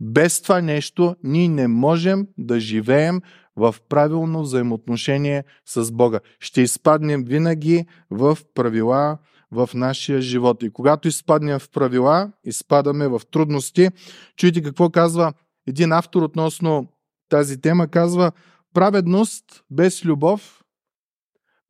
Без 0.00 0.42
това 0.42 0.60
нещо 0.60 1.16
ние 1.22 1.48
не 1.48 1.68
можем 1.68 2.26
да 2.38 2.60
живеем 2.60 3.20
в 3.56 3.74
правилно 3.88 4.42
взаимоотношение 4.42 5.44
с 5.66 5.92
Бога. 5.92 6.20
Ще 6.40 6.62
изпаднем 6.62 7.24
винаги 7.24 7.86
в 8.10 8.38
правила 8.54 9.18
в 9.50 9.70
нашия 9.74 10.20
живот. 10.20 10.62
И 10.62 10.70
когато 10.70 11.08
изпаднем 11.08 11.58
в 11.58 11.70
правила, 11.70 12.32
изпадаме 12.44 13.08
в 13.08 13.20
трудности. 13.30 13.88
Чуйте 14.36 14.62
какво 14.62 14.90
казва 14.90 15.32
един 15.66 15.92
автор 15.92 16.22
относно 16.22 16.88
тази 17.28 17.60
тема. 17.60 17.88
Казва, 17.88 18.32
праведност 18.74 19.64
без 19.70 20.04
любов 20.04 20.62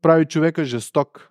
прави 0.03 0.27
човека 0.27 0.65
жесток. 0.65 1.29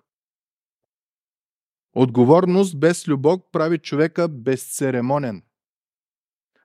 Отговорност 1.94 2.80
без 2.80 3.08
любов 3.08 3.40
прави 3.52 3.78
човека 3.78 4.28
безцеремонен. 4.28 5.42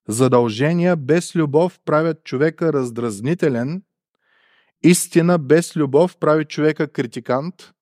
Задължения 0.08 0.96
без 0.96 1.36
любов 1.36 1.80
правят 1.86 2.24
човека 2.24 2.74
раздразнителен. 2.74 3.84
Истина 4.84 5.40
без 5.40 5.76
любов 5.76 6.18
прави 6.18 6.46
човека 6.46 6.88
критикант. 6.88 7.74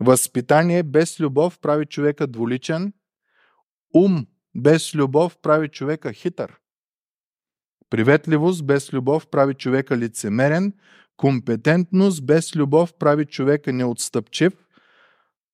Възпитание 0.00 0.82
без 0.82 1.20
любов 1.20 1.58
прави 1.58 1.86
човека 1.86 2.26
дволичен. 2.26 2.92
Ум 3.94 4.26
без 4.54 4.94
любов 4.94 5.38
прави 5.42 5.68
човека 5.68 6.12
хитър. 6.12 6.58
Приветливост 7.90 8.66
без 8.66 8.92
любов 8.92 9.26
прави 9.26 9.54
човека 9.54 9.96
лицемерен. 9.96 10.72
Компетентност 11.16 12.26
без 12.26 12.56
любов 12.56 12.94
прави 12.94 13.26
човека 13.26 13.72
неотстъпчив. 13.72 14.52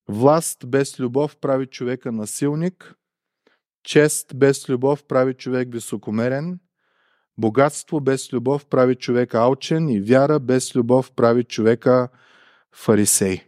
Власт 0.09 0.67
без 0.67 1.01
любов 1.01 1.37
прави 1.37 1.67
човека 1.67 2.13
насилник. 2.13 2.95
Чест 3.89 4.37
без 4.37 4.69
любов 4.69 5.05
прави 5.05 5.35
човек 5.35 5.69
високомерен. 5.73 6.61
Богатство 7.39 8.01
без 8.01 8.33
любов 8.33 8.67
прави 8.67 8.95
човека 8.95 9.39
алчен 9.39 9.89
и 9.89 10.01
вяра 10.01 10.41
без 10.41 10.77
любов 10.77 11.13
прави 11.13 11.45
човека 11.45 12.09
фарисей. 12.75 13.45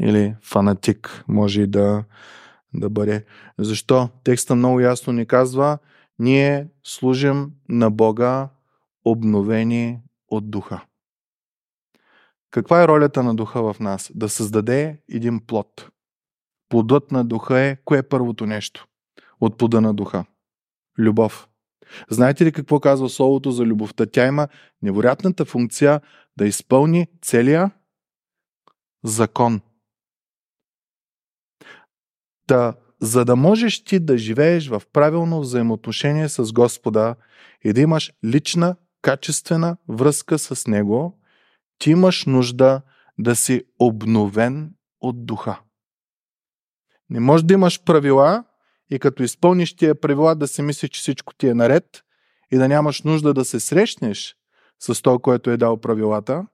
Или 0.00 0.36
фанатик 0.42 1.24
може 1.28 1.62
и 1.62 1.66
да, 1.66 2.04
да 2.74 2.90
бъде. 2.90 3.24
Защо? 3.58 4.08
Текста 4.24 4.54
много 4.54 4.80
ясно 4.80 5.12
ни 5.12 5.26
казва, 5.26 5.78
ние 6.18 6.68
служим 6.84 7.52
на 7.68 7.90
Бога 7.90 8.48
обновени 9.04 10.00
от 10.28 10.50
духа. 10.50 10.84
Каква 12.50 12.82
е 12.82 12.88
ролята 12.88 13.22
на 13.22 13.34
духа 13.34 13.72
в 13.72 13.80
нас? 13.80 14.10
Да 14.14 14.28
създаде 14.28 15.02
един 15.08 15.46
плод. 15.46 15.90
Плодът 16.68 17.12
на 17.12 17.24
духа 17.24 17.60
е, 17.60 17.76
кое 17.84 17.98
е 17.98 18.08
първото 18.08 18.46
нещо 18.46 18.86
от 19.40 19.58
плода 19.58 19.80
на 19.80 19.94
духа? 19.94 20.24
Любов. 20.98 21.48
Знаете 22.10 22.44
ли 22.44 22.52
какво 22.52 22.80
казва 22.80 23.08
Словото 23.08 23.50
за 23.50 23.64
любовта? 23.64 24.06
Тя 24.06 24.26
има 24.26 24.48
невероятната 24.82 25.44
функция 25.44 26.00
да 26.36 26.46
изпълни 26.46 27.06
целия 27.22 27.70
закон. 29.04 29.60
Та, 32.46 32.74
за 33.00 33.24
да 33.24 33.36
можеш 33.36 33.84
ти 33.84 33.98
да 34.00 34.18
живееш 34.18 34.68
в 34.68 34.82
правилно 34.92 35.40
взаимоотношение 35.40 36.28
с 36.28 36.52
Господа 36.52 37.14
и 37.64 37.72
да 37.72 37.80
имаш 37.80 38.12
лична, 38.24 38.76
качествена 39.02 39.76
връзка 39.88 40.38
с 40.38 40.66
Него, 40.66 41.18
ти 41.78 41.90
имаш 41.90 42.24
нужда 42.24 42.82
да 43.18 43.36
си 43.36 43.62
обновен 43.78 44.74
от 45.00 45.26
духа. 45.26 45.60
Не 47.10 47.20
може 47.20 47.44
да 47.44 47.54
имаш 47.54 47.84
правила 47.84 48.44
и 48.90 48.98
като 48.98 49.22
изпълниш 49.22 49.76
тия 49.76 50.00
правила 50.00 50.34
да 50.34 50.48
си 50.48 50.62
мислиш, 50.62 50.90
че 50.90 51.00
всичко 51.00 51.34
ти 51.34 51.48
е 51.48 51.54
наред 51.54 52.02
и 52.52 52.56
да 52.56 52.68
нямаш 52.68 53.02
нужда 53.02 53.34
да 53.34 53.44
се 53.44 53.60
срещнеш 53.60 54.36
с 54.78 55.02
то, 55.02 55.18
което 55.18 55.50
е 55.50 55.56
дал 55.56 55.76
правилата. 55.76 56.46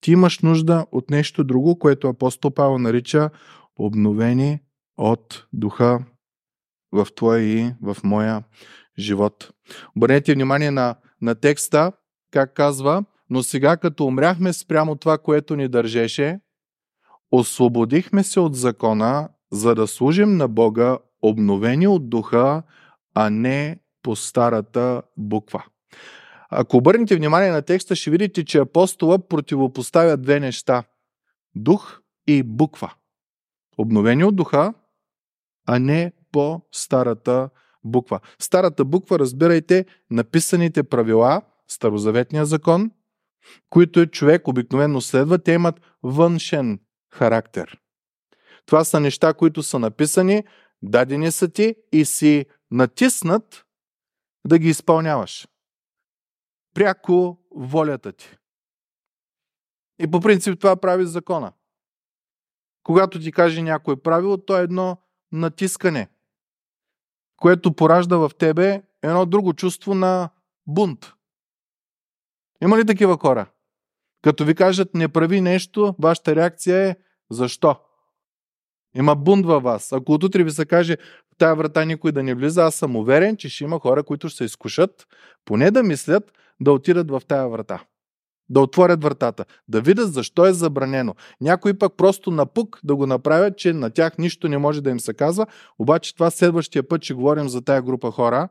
Ти 0.00 0.12
имаш 0.12 0.38
нужда 0.38 0.86
от 0.92 1.10
нещо 1.10 1.44
друго, 1.44 1.78
което 1.78 2.08
апостол 2.08 2.50
Павел 2.50 2.78
нарича 2.78 3.30
обновени 3.76 4.60
от 4.96 5.46
духа 5.52 6.04
в 6.92 7.06
твоя 7.16 7.42
и 7.42 7.74
в 7.82 7.96
моя 8.04 8.42
живот. 8.98 9.50
Обърнете 9.96 10.34
внимание 10.34 10.70
на, 10.70 10.96
на 11.20 11.34
текста, 11.34 11.92
как 12.30 12.54
казва, 12.54 13.04
но 13.30 13.42
сега 13.42 13.76
като 13.76 14.06
умряхме 14.06 14.52
спрямо 14.52 14.96
това, 14.96 15.18
което 15.18 15.56
ни 15.56 15.68
държеше, 15.68 16.40
освободихме 17.30 18.24
се 18.24 18.40
от 18.40 18.56
закона, 18.56 19.28
за 19.52 19.74
да 19.74 19.86
служим 19.86 20.36
на 20.36 20.48
Бога, 20.48 20.98
обновени 21.22 21.86
от 21.86 22.10
духа, 22.10 22.62
а 23.14 23.30
не 23.30 23.78
по 24.02 24.16
старата 24.16 25.02
буква. 25.16 25.64
Ако 26.50 26.76
обърнете 26.76 27.16
внимание 27.16 27.50
на 27.50 27.62
текста, 27.62 27.96
ще 27.96 28.10
видите, 28.10 28.44
че 28.44 28.58
апостола 28.58 29.28
противопоставя 29.28 30.16
две 30.16 30.40
неща. 30.40 30.84
Дух 31.54 32.00
и 32.26 32.42
буква. 32.42 32.92
Обновени 33.78 34.24
от 34.24 34.36
духа, 34.36 34.74
а 35.66 35.78
не 35.78 36.12
по 36.32 36.62
старата 36.72 37.50
буква. 37.84 38.20
Старата 38.38 38.84
буква, 38.84 39.18
разбирайте, 39.18 39.86
написаните 40.10 40.82
правила, 40.82 41.42
старозаветния 41.68 42.46
закон, 42.46 42.90
които 43.70 44.06
човек 44.06 44.48
обикновено 44.48 45.00
следва, 45.00 45.38
те 45.38 45.52
имат 45.52 45.80
външен 46.02 46.80
характер. 47.10 47.81
Това 48.66 48.84
са 48.84 49.00
неща, 49.00 49.34
които 49.34 49.62
са 49.62 49.78
написани, 49.78 50.44
дадени 50.82 51.32
са 51.32 51.48
ти 51.48 51.76
и 51.92 52.04
си 52.04 52.46
натиснат 52.70 53.66
да 54.46 54.58
ги 54.58 54.68
изпълняваш. 54.68 55.48
Пряко 56.74 57.38
волята 57.50 58.12
ти. 58.12 58.36
И 59.98 60.10
по 60.10 60.20
принцип 60.20 60.60
това 60.60 60.76
прави 60.76 61.06
закона. 61.06 61.52
Когато 62.82 63.20
ти 63.20 63.32
каже 63.32 63.62
някой 63.62 64.02
правило, 64.02 64.38
то 64.38 64.58
е 64.58 64.62
едно 64.62 64.96
натискане, 65.32 66.08
което 67.36 67.76
поражда 67.76 68.16
в 68.16 68.30
тебе 68.38 68.82
едно 69.02 69.26
друго 69.26 69.54
чувство 69.54 69.94
на 69.94 70.30
бунт. 70.66 71.12
Има 72.62 72.78
ли 72.78 72.86
такива 72.86 73.18
хора? 73.18 73.50
Като 74.22 74.44
ви 74.44 74.54
кажат 74.54 74.94
не 74.94 75.08
прави 75.08 75.40
нещо, 75.40 75.94
вашата 75.98 76.36
реакция 76.36 76.88
е 76.88 76.96
защо? 77.30 77.80
Има 78.96 79.14
бунт 79.14 79.46
във 79.46 79.62
вас. 79.62 79.92
Ако 79.92 80.12
от 80.12 80.24
утре 80.24 80.44
ви 80.44 80.50
се 80.50 80.66
каже 80.66 80.96
в 81.34 81.38
тази 81.38 81.58
врата 81.58 81.84
никой 81.84 82.12
да 82.12 82.22
не 82.22 82.34
влиза, 82.34 82.62
аз 82.62 82.74
съм 82.74 82.96
уверен, 82.96 83.36
че 83.36 83.48
ще 83.48 83.64
има 83.64 83.80
хора, 83.80 84.02
които 84.02 84.28
ще 84.28 84.36
се 84.36 84.44
изкушат, 84.44 85.06
поне 85.44 85.70
да 85.70 85.82
мислят 85.82 86.32
да 86.60 86.72
отидат 86.72 87.10
в 87.10 87.22
тая 87.28 87.48
врата. 87.48 87.82
Да 88.48 88.60
отворят 88.60 89.02
вратата, 89.02 89.44
да 89.68 89.80
видят 89.80 90.12
защо 90.12 90.46
е 90.46 90.52
забранено. 90.52 91.14
Някои 91.40 91.74
пък 91.74 91.92
просто 91.96 92.30
напук 92.30 92.80
да 92.84 92.96
го 92.96 93.06
направят, 93.06 93.58
че 93.58 93.72
на 93.72 93.90
тях 93.90 94.18
нищо 94.18 94.48
не 94.48 94.58
може 94.58 94.82
да 94.82 94.90
им 94.90 95.00
се 95.00 95.14
казва, 95.14 95.46
обаче 95.78 96.14
това 96.14 96.30
следващия 96.30 96.88
път 96.88 97.02
ще 97.02 97.14
говорим 97.14 97.48
за 97.48 97.62
тая 97.62 97.82
група 97.82 98.10
хора, 98.10 98.48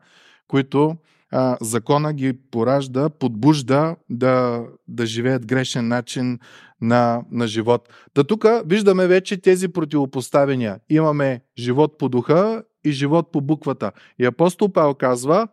които 0.47 0.95
а, 1.31 1.57
закона 1.61 2.13
ги 2.13 2.33
поражда, 2.51 3.09
подбужда 3.09 3.95
да, 4.09 4.63
да 4.87 5.05
живеят 5.05 5.45
грешен 5.45 5.87
начин 5.87 6.39
на, 6.81 7.23
на 7.31 7.47
живот. 7.47 7.89
Та 8.13 8.23
тук 8.23 8.45
виждаме 8.65 9.07
вече 9.07 9.41
тези 9.41 9.67
противопоставения. 9.67 10.79
Имаме 10.89 11.41
живот 11.57 11.97
по 11.97 12.09
духа 12.09 12.63
и 12.83 12.91
живот 12.91 13.31
по 13.31 13.41
буквата. 13.41 13.91
И 14.19 14.25
апостол 14.25 14.69
Павел 14.69 14.93
казва, 14.93 15.47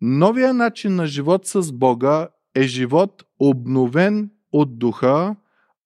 новия 0.00 0.54
начин 0.54 0.94
на 0.94 1.06
живот 1.06 1.46
с 1.46 1.72
Бога 1.72 2.28
е 2.54 2.62
живот 2.62 3.24
обновен 3.40 4.30
от 4.52 4.78
духа, 4.78 5.36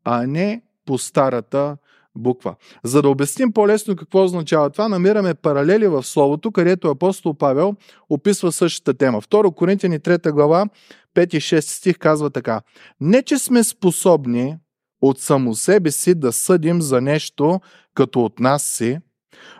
а 0.04 0.26
не 0.26 0.62
по 0.86 0.98
старата 0.98 1.76
буква. 2.14 2.54
За 2.84 3.02
да 3.02 3.08
обясним 3.08 3.52
по-лесно 3.52 3.96
какво 3.96 4.24
означава 4.24 4.70
това, 4.70 4.88
намираме 4.88 5.34
паралели 5.34 5.86
в 5.86 6.02
Словото, 6.02 6.52
където 6.52 6.88
апостол 6.88 7.34
Павел 7.34 7.74
описва 8.10 8.52
същата 8.52 8.94
тема. 8.94 9.22
2 9.22 9.54
Коринтияни 9.54 10.00
3 10.00 10.32
глава, 10.32 10.66
5 11.14 11.34
и 11.34 11.40
6 11.40 11.60
стих 11.60 11.98
казва 11.98 12.30
така. 12.30 12.60
Не, 13.00 13.22
че 13.22 13.38
сме 13.38 13.64
способни 13.64 14.56
от 15.00 15.20
само 15.20 15.54
себе 15.54 15.90
си 15.90 16.14
да 16.14 16.32
съдим 16.32 16.82
за 16.82 17.00
нещо 17.00 17.60
като 17.94 18.24
от 18.24 18.40
нас 18.40 18.62
си, 18.62 18.98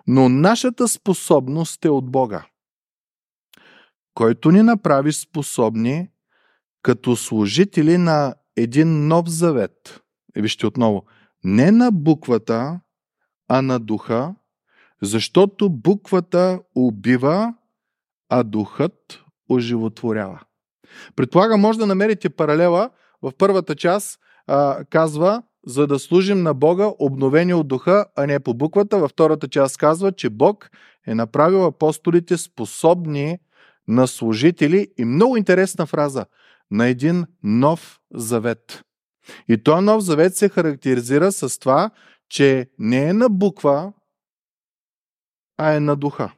но 0.06 0.28
нашата 0.28 0.88
способност 0.88 1.84
е 1.84 1.88
от 1.88 2.10
Бога, 2.10 2.46
който 4.14 4.50
ни 4.50 4.62
направи 4.62 5.12
способни 5.12 6.08
като 6.82 7.16
служители 7.16 7.98
на 7.98 8.34
един 8.56 9.08
нов 9.08 9.28
завет. 9.28 10.02
И 10.36 10.42
вижте 10.42 10.66
отново– 10.66 11.04
не 11.44 11.70
на 11.70 11.92
буквата, 11.92 12.80
а 13.48 13.62
на 13.62 13.80
духа, 13.80 14.34
защото 15.02 15.70
буквата 15.70 16.60
убива, 16.74 17.54
а 18.28 18.42
духът 18.42 19.24
оживотворява. 19.50 20.40
Предполагам, 21.16 21.60
може 21.60 21.78
да 21.78 21.86
намерите 21.86 22.28
паралела. 22.30 22.90
В 23.22 23.32
първата 23.38 23.74
част 23.74 24.20
а, 24.48 24.84
казва, 24.84 25.42
за 25.66 25.86
да 25.86 25.98
служим 25.98 26.42
на 26.42 26.54
Бога, 26.54 26.92
обновени 26.98 27.54
от 27.54 27.68
духа, 27.68 28.06
а 28.16 28.26
не 28.26 28.40
по 28.40 28.54
буквата. 28.54 28.98
Във 28.98 29.10
втората 29.10 29.48
част 29.48 29.78
казва, 29.78 30.12
че 30.12 30.30
Бог 30.30 30.70
е 31.06 31.14
направил 31.14 31.66
апостолите 31.66 32.36
способни 32.36 33.38
на 33.88 34.06
служители 34.06 34.88
и 34.98 35.04
много 35.04 35.36
интересна 35.36 35.86
фраза 35.86 36.26
на 36.70 36.86
един 36.86 37.24
нов 37.42 38.00
завет. 38.14 38.82
И 39.48 39.62
този 39.62 39.84
нов 39.84 40.02
завет 40.02 40.36
се 40.36 40.48
характеризира 40.48 41.32
с 41.32 41.58
това, 41.58 41.90
че 42.28 42.70
не 42.78 43.08
е 43.08 43.12
на 43.12 43.28
буква, 43.28 43.92
а 45.58 45.72
е 45.72 45.80
на 45.80 45.96
духа. 45.96 46.32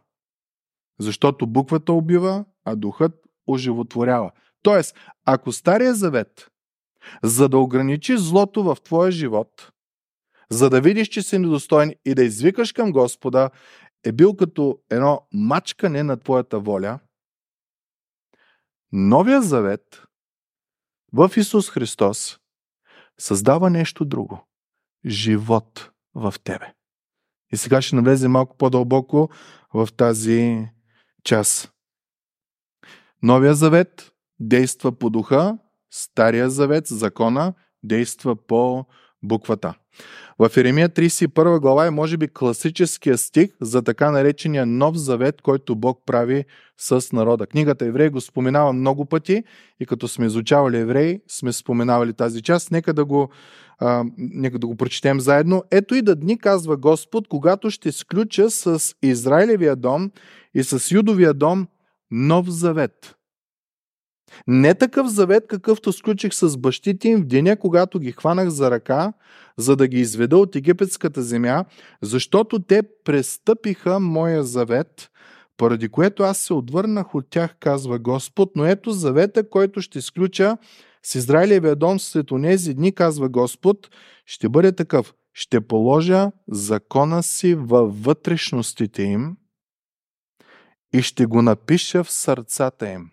Защото 1.00 1.46
буквата 1.46 1.92
убива, 1.92 2.44
а 2.64 2.76
духът 2.76 3.12
оживотворява. 3.46 4.30
Тоест, 4.62 4.96
ако 5.24 5.52
Стария 5.52 5.94
завет, 5.94 6.50
за 7.22 7.48
да 7.48 7.58
ограничи 7.58 8.18
злото 8.18 8.62
в 8.62 8.76
твоя 8.84 9.10
живот, 9.10 9.72
за 10.50 10.70
да 10.70 10.80
видиш, 10.80 11.08
че 11.08 11.22
си 11.22 11.38
недостоен 11.38 11.94
и 12.04 12.14
да 12.14 12.24
извикаш 12.24 12.72
към 12.72 12.92
Господа, 12.92 13.50
е 14.04 14.12
бил 14.12 14.36
като 14.36 14.78
едно 14.90 15.26
мачкане 15.32 16.02
на 16.02 16.16
твоята 16.16 16.60
воля, 16.60 16.98
Новия 18.92 19.42
завет 19.42 20.04
в 21.12 21.30
Исус 21.36 21.70
Христос 21.70 22.38
създава 23.18 23.70
нещо 23.70 24.04
друго. 24.04 24.46
Живот 25.06 25.90
в 26.14 26.34
тебе. 26.44 26.74
И 27.52 27.56
сега 27.56 27.82
ще 27.82 27.96
навлезем 27.96 28.32
малко 28.32 28.56
по-дълбоко 28.56 29.30
в 29.74 29.88
тази 29.96 30.68
част. 31.24 31.72
Новия 33.22 33.54
завет 33.54 34.12
действа 34.40 34.92
по 34.92 35.10
духа, 35.10 35.58
Стария 35.90 36.50
завет, 36.50 36.86
закона, 36.86 37.54
действа 37.82 38.36
по 38.36 38.84
буквата. 39.22 39.74
В 40.38 40.56
Еремия 40.56 40.88
31 40.88 41.60
глава 41.60 41.86
е 41.86 41.90
може 41.90 42.16
би 42.16 42.28
класическия 42.28 43.18
стих 43.18 43.50
за 43.60 43.82
така 43.82 44.10
наречения 44.10 44.66
Нов 44.66 44.96
завет, 44.96 45.42
който 45.42 45.76
Бог 45.76 46.02
прави 46.06 46.44
с 46.78 47.12
народа. 47.12 47.46
Книгата 47.46 47.84
Еврей 47.84 48.08
го 48.08 48.20
споменава 48.20 48.72
много 48.72 49.04
пъти 49.04 49.44
и 49.80 49.86
като 49.86 50.08
сме 50.08 50.26
изучавали 50.26 50.78
Еврей, 50.78 51.20
сме 51.28 51.52
споменавали 51.52 52.12
тази 52.12 52.42
част. 52.42 52.70
Нека 52.70 52.94
да 52.94 53.04
го, 53.04 53.30
а, 53.78 54.04
нека 54.16 54.58
да 54.58 54.66
го 54.66 54.76
прочетем 54.76 55.20
заедно. 55.20 55.64
Ето 55.70 55.94
и 55.94 56.02
да 56.02 56.16
дни, 56.16 56.38
казва 56.38 56.76
Господ, 56.76 57.28
когато 57.28 57.70
ще 57.70 57.92
сключа 57.92 58.50
с 58.50 58.94
Израилевия 59.02 59.76
дом 59.76 60.10
и 60.54 60.62
с 60.62 60.90
Юдовия 60.90 61.34
дом 61.34 61.66
нов 62.10 62.48
завет– 62.48 63.16
не 64.46 64.74
такъв 64.74 65.08
завет, 65.08 65.44
какъвто 65.48 65.92
сключих 65.92 66.34
с 66.34 66.56
бащите 66.56 67.08
им 67.08 67.20
в 67.22 67.26
деня, 67.26 67.56
когато 67.56 67.98
ги 67.98 68.12
хванах 68.12 68.48
за 68.48 68.70
ръка, 68.70 69.12
за 69.56 69.76
да 69.76 69.88
ги 69.88 70.00
изведа 70.00 70.36
от 70.36 70.56
египетската 70.56 71.22
земя, 71.22 71.64
защото 72.02 72.58
те 72.58 72.82
престъпиха 73.04 74.00
моя 74.00 74.44
завет, 74.44 75.10
поради 75.56 75.88
което 75.88 76.22
аз 76.22 76.38
се 76.38 76.54
отвърнах 76.54 77.14
от 77.14 77.30
тях, 77.30 77.56
казва 77.60 77.98
Господ, 77.98 78.50
но 78.56 78.66
ето 78.66 78.90
завета, 78.90 79.48
който 79.48 79.80
ще 79.80 80.00
сключа 80.00 80.56
с 81.02 81.14
Израилевия 81.14 81.76
дом 81.76 82.00
след 82.00 82.30
онези 82.30 82.74
дни, 82.74 82.94
казва 82.94 83.28
Господ, 83.28 83.90
ще 84.26 84.48
бъде 84.48 84.72
такъв. 84.72 85.14
Ще 85.34 85.60
положа 85.60 86.30
закона 86.48 87.22
си 87.22 87.54
във 87.54 88.04
вътрешностите 88.04 89.02
им 89.02 89.36
и 90.92 91.02
ще 91.02 91.26
го 91.26 91.42
напиша 91.42 92.04
в 92.04 92.10
сърцата 92.10 92.88
им. 92.90 93.10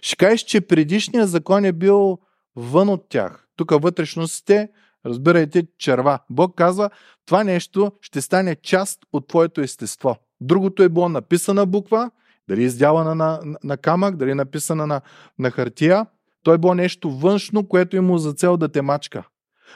Ще 0.00 0.16
кажеш, 0.16 0.40
че 0.40 0.60
предишният 0.60 1.30
закон 1.30 1.64
е 1.64 1.72
бил 1.72 2.18
вън 2.56 2.88
от 2.88 3.08
тях. 3.08 3.46
Тук 3.56 3.82
вътрешностите 3.82 4.68
Разбирайте, 5.06 5.66
черва. 5.78 6.18
Бог 6.30 6.54
казва, 6.54 6.90
това 7.26 7.44
нещо 7.44 7.92
ще 8.00 8.20
стане 8.20 8.56
част 8.56 9.00
от 9.12 9.28
твоето 9.28 9.60
естество. 9.60 10.16
Другото 10.40 10.82
е 10.82 10.88
било 10.88 11.08
написана 11.08 11.66
буква, 11.66 12.10
дали 12.48 12.62
издялана 12.62 13.14
на, 13.14 13.40
на, 13.44 13.58
на 13.64 13.76
камък, 13.76 14.16
дали 14.16 14.34
написана 14.34 14.86
на, 14.86 15.00
на 15.38 15.50
хартия. 15.50 16.06
То 16.42 16.54
е 16.54 16.58
било 16.58 16.74
нещо 16.74 17.10
външно, 17.10 17.68
което 17.68 17.96
има 17.96 18.18
за 18.18 18.32
цел 18.32 18.56
да 18.56 18.68
те 18.68 18.82
мачка. 18.82 19.28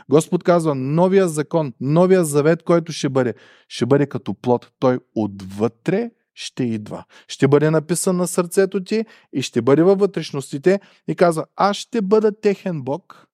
Господ 0.09 0.45
казва, 0.45 0.75
новия 0.75 1.29
закон, 1.29 1.73
новия 1.81 2.25
завет, 2.25 2.63
който 2.63 2.93
ще 2.93 3.09
бъде, 3.09 3.35
ще 3.69 3.87
бъде 3.87 4.07
като 4.07 4.35
плод. 4.35 4.71
Той 4.79 4.99
отвътре 5.15 6.11
ще 6.35 6.65
идва. 6.65 7.05
Ще 7.29 7.49
бъде 7.49 7.71
написан 7.71 8.17
на 8.17 8.27
сърцето 8.27 8.85
ти 8.85 9.05
и 9.33 9.43
ще 9.43 9.63
бъде 9.63 9.83
във 9.83 9.99
вътрешностите 9.99 10.81
и 11.09 11.15
казва, 11.15 11.45
аз 11.57 11.77
ще 11.77 12.03
бъда 12.03 12.41
техен 12.41 12.83
Бог, 12.83 13.27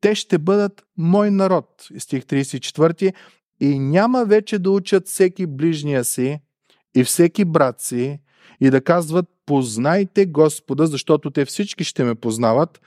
те 0.00 0.14
ще 0.14 0.38
бъдат 0.38 0.82
мой 0.96 1.30
народ. 1.30 1.66
Стих 1.98 2.22
34. 2.22 3.14
И 3.60 3.78
няма 3.78 4.24
вече 4.24 4.58
да 4.58 4.70
учат 4.70 5.08
всеки 5.08 5.46
ближния 5.46 6.04
си 6.04 6.40
и 6.94 7.04
всеки 7.04 7.44
брат 7.44 7.80
си 7.80 8.18
и 8.60 8.70
да 8.70 8.80
казват, 8.80 9.26
познайте 9.46 10.26
Господа, 10.26 10.86
защото 10.86 11.30
те 11.30 11.44
всички 11.44 11.84
ще 11.84 12.04
ме 12.04 12.14
познават, 12.14 12.80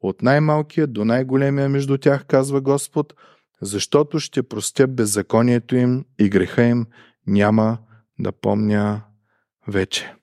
от 0.00 0.22
най-малкия 0.22 0.86
до 0.86 1.04
най-големия 1.04 1.68
между 1.68 1.98
тях, 1.98 2.24
казва 2.26 2.60
Господ, 2.60 3.14
защото 3.62 4.20
ще 4.20 4.42
простя 4.42 4.86
беззаконието 4.86 5.76
им 5.76 6.04
и 6.18 6.28
греха 6.28 6.62
им 6.62 6.86
няма 7.26 7.78
да 8.20 8.32
помня 8.32 9.02
вече. 9.68 10.16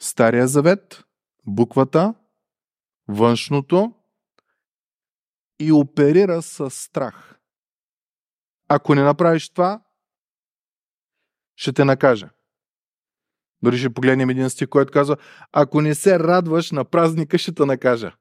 Стария 0.00 0.48
завет, 0.48 1.04
буквата, 1.46 2.14
външното 3.08 3.94
и 5.58 5.72
оперира 5.72 6.42
с 6.42 6.70
страх. 6.70 7.38
Ако 8.68 8.94
не 8.94 9.02
направиш 9.02 9.50
това, 9.50 9.82
ще 11.56 11.72
те 11.72 11.84
накажа. 11.84 12.30
Дори 13.62 13.78
ще 13.78 13.94
погледнем 13.94 14.30
един 14.30 14.50
стих, 14.50 14.68
който 14.68 14.92
казва, 14.92 15.16
ако 15.52 15.80
не 15.80 15.94
се 15.94 16.18
радваш 16.18 16.70
на 16.70 16.84
празника, 16.84 17.38
ще 17.38 17.54
те 17.54 17.64
накажа. 17.64 18.16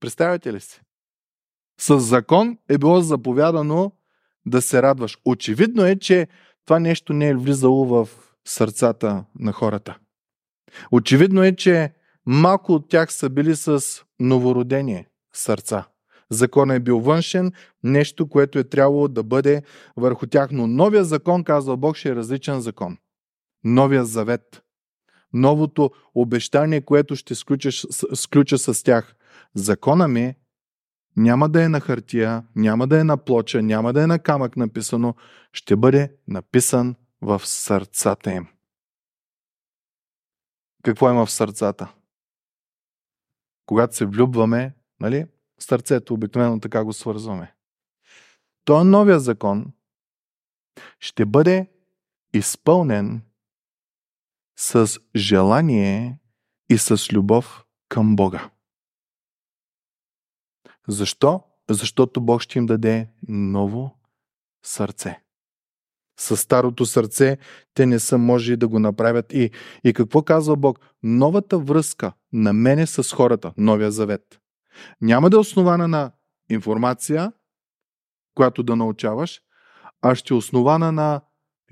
Представяте 0.00 0.52
ли 0.52 0.60
си? 0.60 0.82
С 1.80 2.00
закон 2.00 2.58
е 2.68 2.78
било 2.78 3.00
заповядано 3.00 3.92
да 4.46 4.62
се 4.62 4.82
радваш. 4.82 5.18
Очевидно 5.24 5.84
е, 5.84 5.96
че 5.96 6.28
това 6.64 6.78
нещо 6.78 7.12
не 7.12 7.28
е 7.28 7.34
влизало 7.34 7.84
в 7.84 8.08
сърцата 8.44 9.24
на 9.38 9.52
хората. 9.52 9.98
Очевидно 10.92 11.42
е, 11.42 11.56
че 11.56 11.92
малко 12.26 12.72
от 12.72 12.88
тях 12.88 13.12
са 13.12 13.30
били 13.30 13.56
с 13.56 13.84
новородение 14.20 15.08
сърца. 15.32 15.86
Законът 16.30 16.76
е 16.76 16.80
бил 16.80 17.00
външен, 17.00 17.52
нещо, 17.82 18.28
което 18.28 18.58
е 18.58 18.64
трябвало 18.64 19.08
да 19.08 19.22
бъде 19.22 19.62
върху 19.96 20.26
тях. 20.26 20.48
Но 20.52 20.66
новия 20.66 21.04
закон, 21.04 21.44
казва 21.44 21.76
Бог, 21.76 21.96
ще 21.96 22.08
е 22.08 22.14
различен 22.16 22.60
закон. 22.60 22.98
Новия 23.64 24.04
завет. 24.04 24.62
Новото 25.32 25.90
обещание, 26.14 26.80
което 26.80 27.16
ще 27.16 27.34
сключа, 27.34 27.70
сключа 28.14 28.58
с 28.58 28.82
тях. 28.82 29.14
Закона 29.54 30.08
ми 30.08 30.34
няма 31.16 31.48
да 31.48 31.64
е 31.64 31.68
на 31.68 31.80
хартия, 31.80 32.44
няма 32.56 32.86
да 32.86 33.00
е 33.00 33.04
на 33.04 33.16
плоча, 33.16 33.62
няма 33.62 33.92
да 33.92 34.02
е 34.02 34.06
на 34.06 34.18
камък 34.18 34.56
написано, 34.56 35.14
ще 35.52 35.76
бъде 35.76 36.16
написан 36.28 36.94
в 37.22 37.46
сърцата 37.46 38.32
им. 38.32 38.46
Какво 40.82 41.10
има 41.10 41.26
в 41.26 41.30
сърцата? 41.30 41.94
Когато 43.66 43.96
се 43.96 44.06
влюбваме, 44.06 44.74
нали, 45.00 45.26
сърцето 45.58 46.14
обикновено 46.14 46.60
така 46.60 46.84
го 46.84 46.92
свързваме. 46.92 47.54
Той 48.64 48.84
новия 48.84 49.20
закон 49.20 49.72
ще 51.00 51.26
бъде 51.26 51.70
изпълнен 52.32 53.22
с 54.56 55.00
желание 55.16 56.18
и 56.68 56.78
с 56.78 57.12
любов 57.12 57.64
към 57.88 58.16
Бога. 58.16 58.50
Защо? 60.90 61.42
Защото 61.70 62.20
Бог 62.20 62.42
ще 62.42 62.58
им 62.58 62.66
даде 62.66 63.08
ново 63.28 63.98
сърце. 64.64 65.22
С 66.18 66.36
старото 66.36 66.86
сърце 66.86 67.38
те 67.74 67.86
не 67.86 67.98
са 67.98 68.18
можели 68.18 68.56
да 68.56 68.68
го 68.68 68.78
направят. 68.78 69.32
И, 69.32 69.50
и 69.84 69.92
какво 69.92 70.22
казва 70.22 70.56
Бог? 70.56 70.80
Новата 71.02 71.58
връзка 71.58 72.12
на 72.32 72.52
мене 72.52 72.86
с 72.86 73.14
хората, 73.14 73.52
новия 73.56 73.90
завет, 73.90 74.40
няма 75.00 75.30
да 75.30 75.36
е 75.36 75.40
основана 75.40 75.88
на 75.88 76.12
информация, 76.50 77.32
която 78.34 78.62
да 78.62 78.76
научаваш, 78.76 79.40
а 80.02 80.14
ще 80.14 80.34
е 80.34 80.36
основана 80.36 80.92
на 80.92 81.20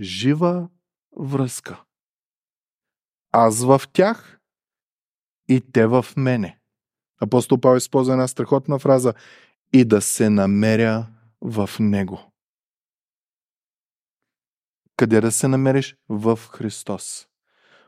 жива 0.00 0.68
връзка. 1.16 1.84
Аз 3.32 3.64
в 3.64 3.82
тях 3.92 4.40
и 5.48 5.60
те 5.72 5.86
в 5.86 6.06
мене. 6.16 6.57
Апостол 7.20 7.60
Павел 7.60 7.76
използва 7.76 8.12
една 8.12 8.28
страхотна 8.28 8.78
фраза 8.78 9.14
и 9.72 9.84
да 9.84 10.00
се 10.00 10.30
намеря 10.30 11.06
в 11.40 11.70
него. 11.80 12.32
Къде 14.96 15.20
да 15.20 15.32
се 15.32 15.48
намериш? 15.48 15.96
В 16.08 16.38
Христос. 16.52 17.26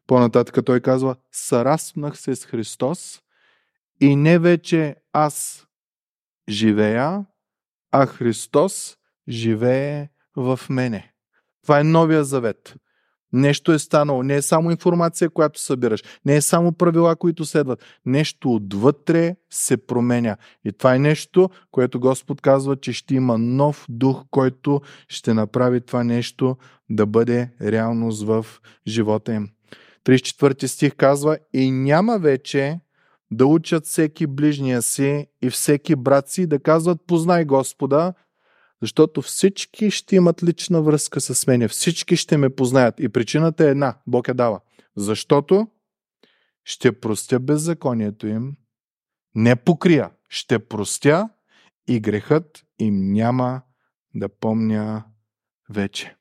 По-нататък 0.07 0.65
той 0.67 0.81
казва, 0.81 1.17
сараснах 1.33 2.19
се 2.19 2.37
с 2.37 2.45
Христос 2.45 3.23
и 4.01 4.17
не 4.17 4.39
вече 4.39 4.97
аз 5.13 5.67
живея, 6.49 7.27
а 7.91 8.07
Христос 8.07 8.97
живее 9.29 10.09
в 10.37 10.61
мене. 10.71 11.13
Това 11.63 11.81
е 11.81 11.85
новия 11.85 12.25
завет. 12.25 12.75
Нещо 13.33 13.73
е 13.73 13.79
станало. 13.79 14.23
Не 14.23 14.35
е 14.35 14.43
само 14.43 14.71
информация, 14.71 15.31
която 15.31 15.61
събираш. 15.61 16.03
Не 16.25 16.37
е 16.37 16.41
само 16.41 16.73
правила, 16.73 17.17
които 17.17 17.45
следват. 17.45 17.85
Нещо 18.07 18.55
отвътре 18.55 19.37
се 19.51 19.87
променя. 19.87 20.37
И 20.65 20.73
това 20.73 20.95
е 20.95 20.99
нещо, 20.99 21.51
което 21.71 22.01
Господ 22.01 22.41
казва, 22.41 22.77
че 22.77 22.93
ще 22.93 23.15
има 23.15 23.39
нов 23.39 23.87
дух, 23.89 24.25
който 24.31 24.81
ще 25.09 25.35
направи 25.35 25.81
това 25.81 26.05
нещо 26.05 26.57
да 26.91 27.07
бъде 27.07 27.51
реалност 27.63 28.23
в 28.23 28.47
живота 28.87 29.35
им. 29.35 29.49
34 30.05 30.67
стих 30.67 30.95
казва 30.97 31.39
И 31.53 31.71
няма 31.71 32.19
вече 32.19 32.81
да 33.31 33.47
учат 33.47 33.87
всеки 33.87 34.27
ближния 34.27 34.83
си 34.83 35.27
и 35.43 35.51
всеки 35.51 35.97
брат 35.97 36.29
си 36.29 36.47
да 36.47 36.59
казват 36.59 36.99
Познай 37.07 37.45
Господа, 37.45 38.13
защото 38.83 39.23
всички 39.23 39.91
ще 39.91 40.17
имат 40.17 40.43
лична 40.43 40.83
връзка 40.83 41.21
с 41.21 41.47
мене. 41.47 41.69
Всички 41.69 42.17
ще 42.17 42.37
ме 42.37 42.51
познаят. 42.51 43.01
И 43.01 43.09
причината 43.09 43.65
е 43.65 43.71
една. 43.71 43.99
Бог 44.07 44.29
я 44.29 44.35
дава. 44.35 44.61
Защото 44.97 45.69
ще 46.65 47.01
простя 47.01 47.41
беззаконието 47.41 48.27
им, 48.27 48.57
не 49.35 49.57
покрия, 49.57 50.11
ще 50.29 50.59
простя 50.59 51.29
и 51.89 52.01
грехът 52.01 52.65
им 52.79 53.13
няма 53.13 53.63
да 54.15 54.29
помня 54.29 55.05
вече. 55.71 56.17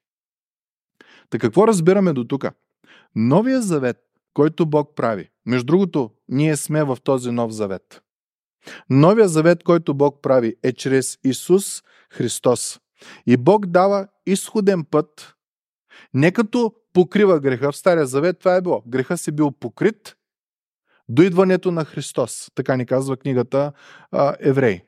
Така 1.29 1.47
какво 1.47 1.67
разбираме 1.67 2.13
до 2.13 2.23
тук? 2.23 2.45
Новия 3.15 3.61
завет, 3.61 3.97
който 4.33 4.65
Бог 4.65 4.95
прави, 4.95 5.29
между 5.45 5.65
другото, 5.65 6.11
ние 6.27 6.57
сме 6.57 6.83
в 6.83 6.97
този 7.03 7.31
нов 7.31 7.51
завет. 7.51 8.01
Новия 8.89 9.27
завет, 9.27 9.63
който 9.63 9.93
Бог 9.93 10.21
прави, 10.21 10.55
е 10.63 10.73
чрез 10.73 11.17
Исус 11.23 11.83
Христос. 12.11 12.79
И 13.25 13.37
Бог 13.37 13.65
дава 13.65 14.07
изходен 14.25 14.83
път, 14.83 15.35
не 16.13 16.31
като 16.31 16.73
покрива 16.93 17.39
греха. 17.39 17.71
В 17.71 17.77
Стария 17.77 18.05
завет 18.05 18.39
това 18.39 18.55
е 18.55 18.61
било. 18.61 18.83
Греха 18.87 19.17
си 19.17 19.31
бил 19.31 19.51
покрит 19.51 20.15
до 21.09 21.21
идването 21.21 21.71
на 21.71 21.85
Христос. 21.85 22.51
Така 22.55 22.75
ни 22.75 22.85
казва 22.85 23.17
книгата 23.17 23.71
а, 24.11 24.35
Еврей. 24.39 24.81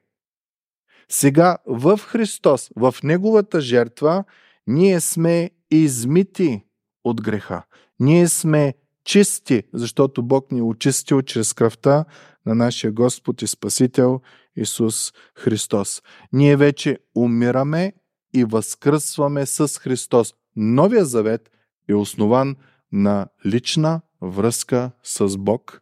Сега 1.10 1.58
в 1.66 1.98
Христос, 1.98 2.70
в 2.76 2.96
Неговата 3.04 3.62
жертва, 3.62 4.24
ние 4.68 5.00
сме 5.00 5.50
измити 5.72 6.64
от 7.04 7.22
греха. 7.22 7.64
Ние 8.00 8.28
сме 8.28 8.74
чисти, 9.04 9.64
защото 9.74 10.24
Бог 10.24 10.52
ни 10.52 10.60
е 10.60 10.64
очистил 10.64 11.22
чрез 11.22 11.54
кръвта 11.54 12.06
на 12.46 12.56
нашия 12.56 12.92
Господ 12.92 13.42
и 13.42 13.48
Спасител 13.48 14.22
Исус 14.56 15.14
Христос. 15.36 16.02
Ние 16.34 16.58
вече 16.58 16.98
умираме 17.16 17.94
и 18.34 18.44
възкръсваме 18.44 19.46
с 19.46 19.80
Христос. 19.80 20.34
Новия 20.56 21.06
завет 21.06 21.52
е 21.88 21.94
основан 21.94 22.56
на 22.92 23.28
лична 23.46 24.02
връзка 24.22 24.92
с 25.04 25.38
Бог, 25.38 25.82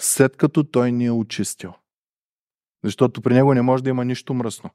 след 0.00 0.36
като 0.36 0.64
Той 0.64 0.92
ни 0.92 1.06
е 1.06 1.10
очистил. 1.10 1.72
Защото 2.84 3.22
при 3.22 3.34
Него 3.34 3.54
не 3.54 3.62
може 3.62 3.82
да 3.82 3.90
има 3.90 4.04
нищо 4.04 4.34
мръсно. 4.34 4.70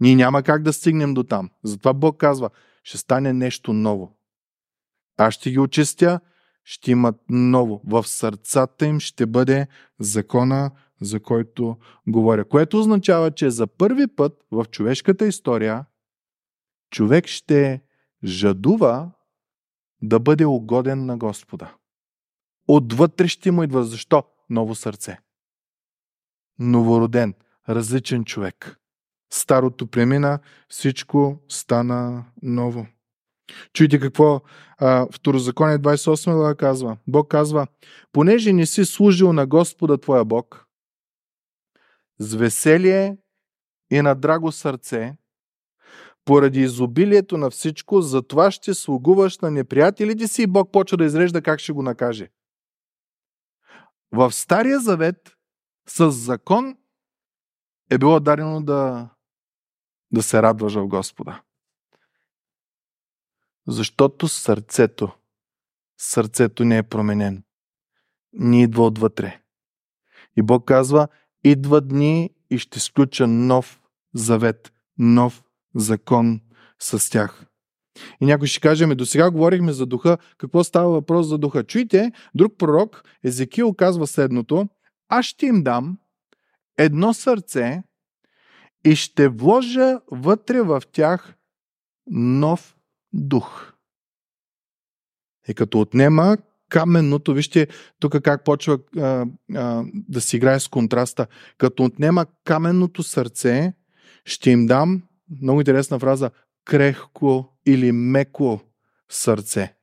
Ние 0.00 0.16
няма 0.16 0.42
как 0.42 0.62
да 0.62 0.72
стигнем 0.72 1.14
до 1.14 1.24
там. 1.24 1.50
Затова 1.62 1.92
Бог 1.92 2.16
казва, 2.16 2.50
ще 2.82 2.98
стане 2.98 3.32
нещо 3.32 3.72
ново. 3.72 4.16
Аз 5.16 5.34
ще 5.34 5.50
ги 5.50 5.58
очистя, 5.58 6.20
ще 6.70 6.90
имат 6.90 7.16
ново. 7.28 7.82
В 7.84 8.04
сърцата 8.04 8.86
им 8.86 9.00
ще 9.00 9.26
бъде 9.26 9.66
закона 10.00 10.70
за 11.00 11.20
който 11.20 11.76
говоря. 12.06 12.44
Което 12.44 12.78
означава, 12.78 13.30
че 13.30 13.50
за 13.50 13.66
първи 13.66 14.06
път 14.06 14.44
в 14.50 14.64
човешката 14.64 15.26
история 15.26 15.84
човек 16.90 17.26
ще 17.26 17.82
жадува 18.24 19.10
да 20.02 20.20
бъде 20.20 20.46
угоден 20.46 21.06
на 21.06 21.16
Господа. 21.16 21.74
Отвътре 22.68 23.28
ще 23.28 23.50
му 23.50 23.62
идва. 23.62 23.84
Защо? 23.84 24.24
Ново 24.50 24.74
сърце. 24.74 25.18
Новороден, 26.58 27.34
различен 27.68 28.24
човек. 28.24 28.80
Старото 29.30 29.86
премина, 29.86 30.38
всичко 30.68 31.38
стана 31.48 32.24
ново. 32.42 32.86
Чуйте 33.72 34.00
какво 34.00 34.40
а, 34.78 35.06
Второзаконие 35.12 35.78
28 35.78 36.34
глава 36.34 36.54
казва. 36.54 36.96
Бог 37.06 37.28
казва, 37.28 37.66
понеже 38.12 38.52
не 38.52 38.66
си 38.66 38.84
служил 38.84 39.32
на 39.32 39.46
Господа 39.46 39.98
твоя 39.98 40.24
Бог, 40.24 40.66
с 42.18 42.34
веселие 42.34 43.16
и 43.90 44.02
на 44.02 44.14
драго 44.14 44.52
сърце, 44.52 45.16
поради 46.24 46.60
изобилието 46.60 47.36
на 47.36 47.50
всичко, 47.50 48.00
затова 48.00 48.50
ще 48.50 48.74
слугуваш 48.74 49.38
на 49.38 49.50
неприятелите 49.50 50.28
си 50.28 50.42
и 50.42 50.46
Бог 50.46 50.72
почва 50.72 50.96
да 50.96 51.04
изрежда 51.04 51.42
как 51.42 51.60
ще 51.60 51.72
го 51.72 51.82
накаже. 51.82 52.30
В 54.12 54.32
Стария 54.32 54.80
завет 54.80 55.36
с 55.88 56.10
закон 56.10 56.76
е 57.90 57.98
било 57.98 58.20
дадено 58.20 58.62
да, 58.62 59.10
да 60.12 60.22
се 60.22 60.42
радваш 60.42 60.74
в 60.74 60.86
Господа. 60.86 61.42
Защото 63.68 64.28
сърцето, 64.28 65.10
сърцето 65.98 66.64
не 66.64 66.78
е 66.78 66.82
променено. 66.82 67.38
Не 68.32 68.62
идва 68.62 68.86
отвътре. 68.86 69.40
И 70.36 70.42
Бог 70.42 70.64
казва, 70.64 71.08
идва 71.44 71.80
дни 71.80 72.30
и 72.50 72.58
ще 72.58 72.80
сключа 72.80 73.26
нов 73.26 73.80
завет, 74.14 74.72
нов 74.98 75.44
закон 75.74 76.40
с 76.78 77.10
тях. 77.10 77.46
И 78.20 78.26
някой 78.26 78.46
ще 78.46 78.60
каже, 78.60 78.86
до 78.86 79.06
сега 79.06 79.30
говорихме 79.30 79.72
за 79.72 79.86
духа, 79.86 80.18
какво 80.38 80.64
става 80.64 80.90
въпрос 80.90 81.26
за 81.26 81.38
духа? 81.38 81.64
Чуйте, 81.64 82.12
друг 82.34 82.58
пророк, 82.58 83.02
Езекил, 83.24 83.74
казва 83.74 84.06
следното, 84.06 84.68
аз 85.08 85.26
ще 85.26 85.46
им 85.46 85.62
дам 85.62 85.98
едно 86.78 87.14
сърце 87.14 87.82
и 88.84 88.96
ще 88.96 89.28
вложа 89.28 90.00
вътре 90.10 90.62
в 90.62 90.82
тях 90.92 91.34
нов 92.06 92.77
дух. 93.12 93.72
И 95.48 95.54
като 95.54 95.80
отнема 95.80 96.36
каменното, 96.68 97.34
вижте 97.34 97.68
тук 98.00 98.20
как 98.22 98.44
почва 98.44 98.78
а, 98.98 99.26
а, 99.54 99.84
да 99.94 100.20
си 100.20 100.36
играе 100.36 100.60
с 100.60 100.68
контраста, 100.68 101.26
като 101.58 101.84
отнема 101.84 102.26
каменното 102.44 103.02
сърце, 103.02 103.72
ще 104.24 104.50
им 104.50 104.66
дам, 104.66 105.02
много 105.42 105.60
интересна 105.60 105.98
фраза, 105.98 106.30
крехко 106.64 107.56
или 107.66 107.92
меко 107.92 108.60
сърце. 109.08 109.74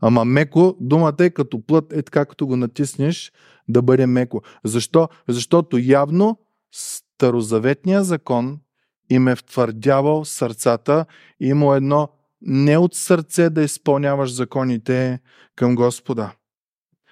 Ама 0.00 0.24
меко, 0.24 0.76
думата 0.80 1.16
е 1.18 1.30
като 1.30 1.66
плът, 1.66 1.92
е 1.92 2.02
така 2.02 2.24
като 2.24 2.46
го 2.46 2.56
натиснеш, 2.56 3.32
да 3.68 3.82
бъде 3.82 4.06
меко. 4.06 4.42
Защо? 4.64 5.08
Защото 5.28 5.78
явно 5.78 6.38
старозаветния 6.72 8.04
закон 8.04 8.60
им 9.10 9.28
е 9.28 9.36
втвърдявал 9.36 10.24
сърцата 10.24 11.06
и 11.40 11.46
има 11.46 11.76
едно 11.76 12.08
не 12.46 12.78
от 12.78 12.94
сърце 12.94 13.50
да 13.50 13.62
изпълняваш 13.62 14.34
законите 14.34 15.20
към 15.56 15.74
Господа. 15.74 16.32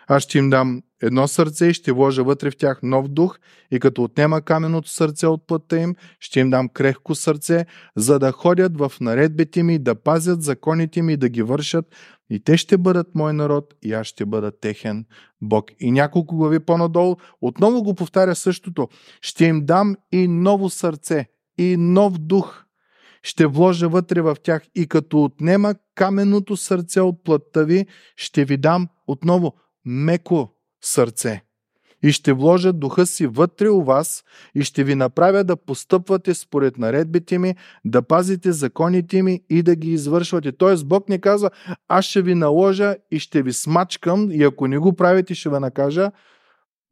Аз 0.06 0.22
ще 0.22 0.38
им 0.38 0.50
дам 0.50 0.82
едно 1.02 1.28
сърце 1.28 1.66
и 1.66 1.74
ще 1.74 1.92
вложа 1.92 2.24
вътре 2.24 2.50
в 2.50 2.56
тях 2.56 2.80
нов 2.82 3.08
дух 3.08 3.38
и 3.70 3.80
като 3.80 4.02
отнема 4.02 4.42
каменото 4.42 4.90
сърце 4.90 5.26
от 5.26 5.46
пътта 5.46 5.80
им, 5.80 5.94
ще 6.20 6.40
им 6.40 6.50
дам 6.50 6.68
крехко 6.68 7.14
сърце, 7.14 7.66
за 7.96 8.18
да 8.18 8.32
ходят 8.32 8.78
в 8.78 8.92
наредбите 9.00 9.62
ми, 9.62 9.78
да 9.78 9.94
пазят 9.94 10.42
законите 10.42 11.02
ми, 11.02 11.16
да 11.16 11.28
ги 11.28 11.42
вършат 11.42 11.84
и 12.30 12.44
те 12.44 12.56
ще 12.56 12.78
бъдат 12.78 13.14
мой 13.14 13.32
народ 13.32 13.74
и 13.82 13.92
аз 13.92 14.06
ще 14.06 14.26
бъда 14.26 14.60
техен 14.60 15.04
Бог. 15.42 15.70
И 15.80 15.90
няколко 15.90 16.36
глави 16.36 16.60
по-надолу 16.60 17.16
отново 17.40 17.82
го 17.82 17.94
повтаря 17.94 18.34
същото. 18.34 18.88
Ще 19.20 19.44
им 19.44 19.66
дам 19.66 19.96
и 20.12 20.28
ново 20.28 20.70
сърце, 20.70 21.26
и 21.58 21.76
нов 21.76 22.18
дух– 22.18 22.64
ще 23.22 23.46
вложа 23.46 23.88
вътре 23.88 24.20
в 24.20 24.36
тях 24.42 24.62
и 24.74 24.86
като 24.86 25.24
отнема 25.24 25.74
каменното 25.94 26.56
сърце 26.56 27.00
от 27.00 27.24
плътта 27.24 27.64
ви, 27.64 27.86
ще 28.16 28.44
ви 28.44 28.56
дам 28.56 28.88
отново 29.06 29.54
меко 29.84 30.48
сърце. 30.82 31.42
И 32.02 32.12
ще 32.12 32.32
вложа 32.32 32.72
духа 32.72 33.06
си 33.06 33.26
вътре 33.26 33.68
у 33.68 33.82
вас 33.82 34.24
и 34.54 34.62
ще 34.62 34.84
ви 34.84 34.94
направя 34.94 35.44
да 35.44 35.56
постъпвате 35.56 36.34
според 36.34 36.78
наредбите 36.78 37.38
ми, 37.38 37.54
да 37.84 38.02
пазите 38.02 38.52
законите 38.52 39.22
ми 39.22 39.40
и 39.50 39.62
да 39.62 39.76
ги 39.76 39.90
извършвате. 39.90 40.52
Тоест 40.52 40.88
Бог 40.88 41.08
ни 41.08 41.20
казва, 41.20 41.50
аз 41.88 42.04
ще 42.04 42.22
ви 42.22 42.34
наложа 42.34 42.96
и 43.10 43.18
ще 43.18 43.42
ви 43.42 43.52
смачкам 43.52 44.30
и 44.30 44.42
ако 44.42 44.66
не 44.66 44.78
го 44.78 44.92
правите, 44.92 45.34
ще 45.34 45.50
ви 45.50 45.58
накажа. 45.58 46.10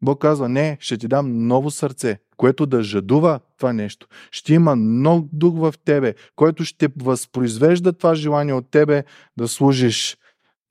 Бог 0.02 0.20
казва, 0.20 0.48
не, 0.48 0.76
ще 0.80 0.98
ти 0.98 1.08
дам 1.08 1.46
ново 1.46 1.70
сърце, 1.70 2.18
което 2.38 2.66
да 2.66 2.82
жадува 2.82 3.40
това 3.56 3.72
нещо. 3.72 4.06
Ще 4.30 4.54
има 4.54 4.76
нов 4.76 5.24
дух 5.32 5.54
в 5.58 5.74
тебе, 5.84 6.14
който 6.36 6.64
ще 6.64 6.88
възпроизвежда 6.96 7.92
това 7.92 8.14
желание 8.14 8.54
от 8.54 8.70
тебе 8.70 9.04
да 9.36 9.48
служиш 9.48 10.18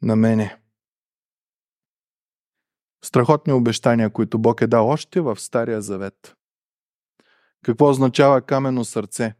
на 0.01 0.15
мене. 0.15 0.58
Страхотни 3.03 3.53
обещания, 3.53 4.10
които 4.10 4.39
Бог 4.39 4.62
е 4.62 4.67
дал 4.67 4.89
още 4.89 5.21
в 5.21 5.39
Стария 5.39 5.82
Завет. 5.82 6.36
Какво 7.63 7.89
означава 7.89 8.41
камено 8.41 8.86
сърце? 8.86 9.36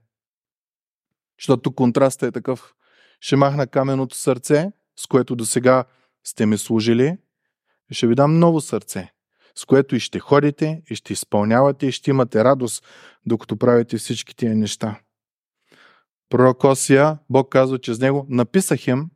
Защото 1.40 1.76
контрастът 1.76 2.30
е 2.30 2.32
такъв. 2.32 2.74
Ще 3.20 3.36
махна 3.36 3.68
каменото 3.68 4.18
сърце, 4.18 4.72
с 5.00 5.08
което 5.08 5.36
до 5.36 5.46
сега 5.46 5.86
сте 6.24 6.46
ми 6.46 6.58
служили, 6.58 7.18
и 7.92 7.94
ще 7.94 8.08
ви 8.08 8.16
дам 8.16 8.40
ново 8.40 8.62
сърце, 8.62 9.14
с 9.58 9.66
което 9.66 9.96
и 9.96 10.00
ще 10.00 10.20
ходите, 10.20 10.84
и 10.90 10.96
ще 10.96 11.14
изпълнявате, 11.14 11.86
и 11.86 11.92
ще 11.92 12.10
имате 12.10 12.44
радост, 12.44 12.86
докато 13.26 13.58
правите 13.58 13.98
всички 13.98 14.36
тия 14.36 14.56
неща. 14.56 15.00
Пророк 16.30 16.64
Осия, 16.64 17.20
Бог 17.30 17.52
казва, 17.52 17.80
че 17.80 17.94
с 17.94 18.00
него 18.00 18.26
написах 18.30 18.88
им 18.88 19.10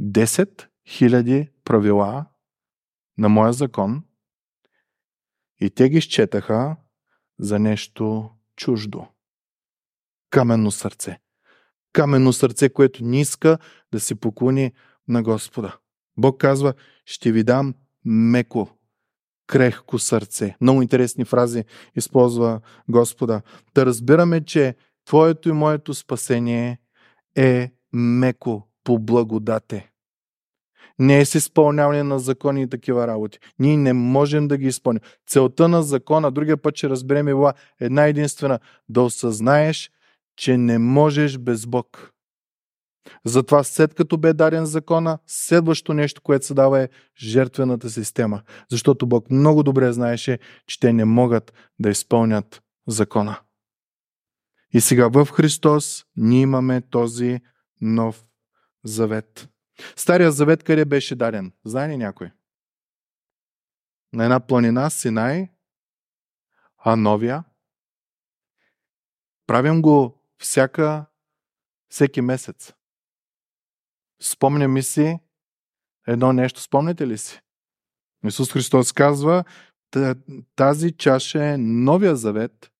10 0.00 0.66
000 0.88 1.50
правила 1.64 2.26
на 3.18 3.28
моя 3.28 3.52
закон 3.52 4.04
и 5.60 5.70
те 5.70 5.88
ги 5.88 6.00
счетаха 6.00 6.76
за 7.38 7.58
нещо 7.58 8.30
чуждо. 8.56 9.06
Каменно 10.30 10.70
сърце. 10.70 11.18
Каменно 11.92 12.32
сърце, 12.32 12.68
което 12.68 13.04
не 13.04 13.20
иска 13.20 13.58
да 13.92 14.00
се 14.00 14.14
поклони 14.14 14.72
на 15.08 15.22
Господа. 15.22 15.76
Бог 16.16 16.40
казва, 16.40 16.74
ще 17.04 17.32
ви 17.32 17.44
дам 17.44 17.74
меко 18.04 18.78
крехко 19.46 19.98
сърце. 19.98 20.56
Много 20.60 20.82
интересни 20.82 21.24
фрази 21.24 21.64
използва 21.96 22.60
Господа. 22.88 23.42
Да 23.74 23.86
разбираме, 23.86 24.44
че 24.44 24.74
Твоето 25.04 25.48
и 25.48 25.52
моето 25.52 25.94
спасение 25.94 26.78
е 27.36 27.70
меко 27.92 28.68
по 28.84 28.98
благодате. 28.98 29.92
Не 30.98 31.20
е 31.20 31.24
с 31.24 31.34
изпълняване 31.34 32.02
на 32.02 32.18
закони 32.18 32.62
и 32.62 32.68
такива 32.68 33.06
работи. 33.06 33.38
Ние 33.58 33.76
не 33.76 33.92
можем 33.92 34.48
да 34.48 34.56
ги 34.58 34.66
изпълним. 34.66 35.00
Целта 35.26 35.68
на 35.68 35.82
закона, 35.82 36.30
другия 36.30 36.56
път 36.56 36.76
ще 36.76 36.88
разберем 36.88 37.28
е 37.28 37.30
била 37.30 37.54
една 37.80 38.06
единствена. 38.06 38.58
Да 38.88 39.02
осъзнаеш, 39.02 39.90
че 40.36 40.56
не 40.56 40.78
можеш 40.78 41.38
без 41.38 41.66
Бог. 41.66 42.12
Затова 43.24 43.64
след 43.64 43.94
като 43.94 44.18
бе 44.18 44.32
даден 44.32 44.66
закона, 44.66 45.18
следващото 45.26 45.94
нещо, 45.94 46.22
което 46.22 46.46
се 46.46 46.54
дава 46.54 46.80
е 46.80 46.88
жертвената 47.16 47.90
система. 47.90 48.42
Защото 48.70 49.06
Бог 49.06 49.30
много 49.30 49.62
добре 49.62 49.92
знаеше, 49.92 50.38
че 50.66 50.80
те 50.80 50.92
не 50.92 51.04
могат 51.04 51.52
да 51.78 51.90
изпълнят 51.90 52.62
закона. 52.86 53.40
И 54.72 54.80
сега 54.80 55.08
в 55.08 55.26
Христос 55.26 56.04
ние 56.16 56.40
имаме 56.40 56.80
този 56.80 57.40
нов 57.80 58.24
завет. 58.84 59.48
Стария 59.96 60.32
завет 60.32 60.62
къде 60.62 60.84
беше 60.84 61.14
даден? 61.14 61.52
Знае 61.64 61.88
ли 61.88 61.96
някой? 61.96 62.30
На 64.12 64.24
една 64.24 64.40
планина 64.40 64.90
Синай, 64.90 65.48
а 66.78 66.96
новия? 66.96 67.44
Правим 69.46 69.82
го 69.82 70.22
всяка, 70.38 71.06
всеки 71.88 72.20
месец. 72.20 72.72
Спомня 74.22 74.68
ми 74.68 74.82
си 74.82 75.18
едно 76.06 76.32
нещо. 76.32 76.60
Спомняте 76.60 77.06
ли 77.06 77.18
си? 77.18 77.40
Исус 78.26 78.52
Христос 78.52 78.92
казва, 78.92 79.44
тази 80.56 80.92
чаша 80.92 81.44
е 81.44 81.58
новия 81.58 82.16
завет 82.16 82.70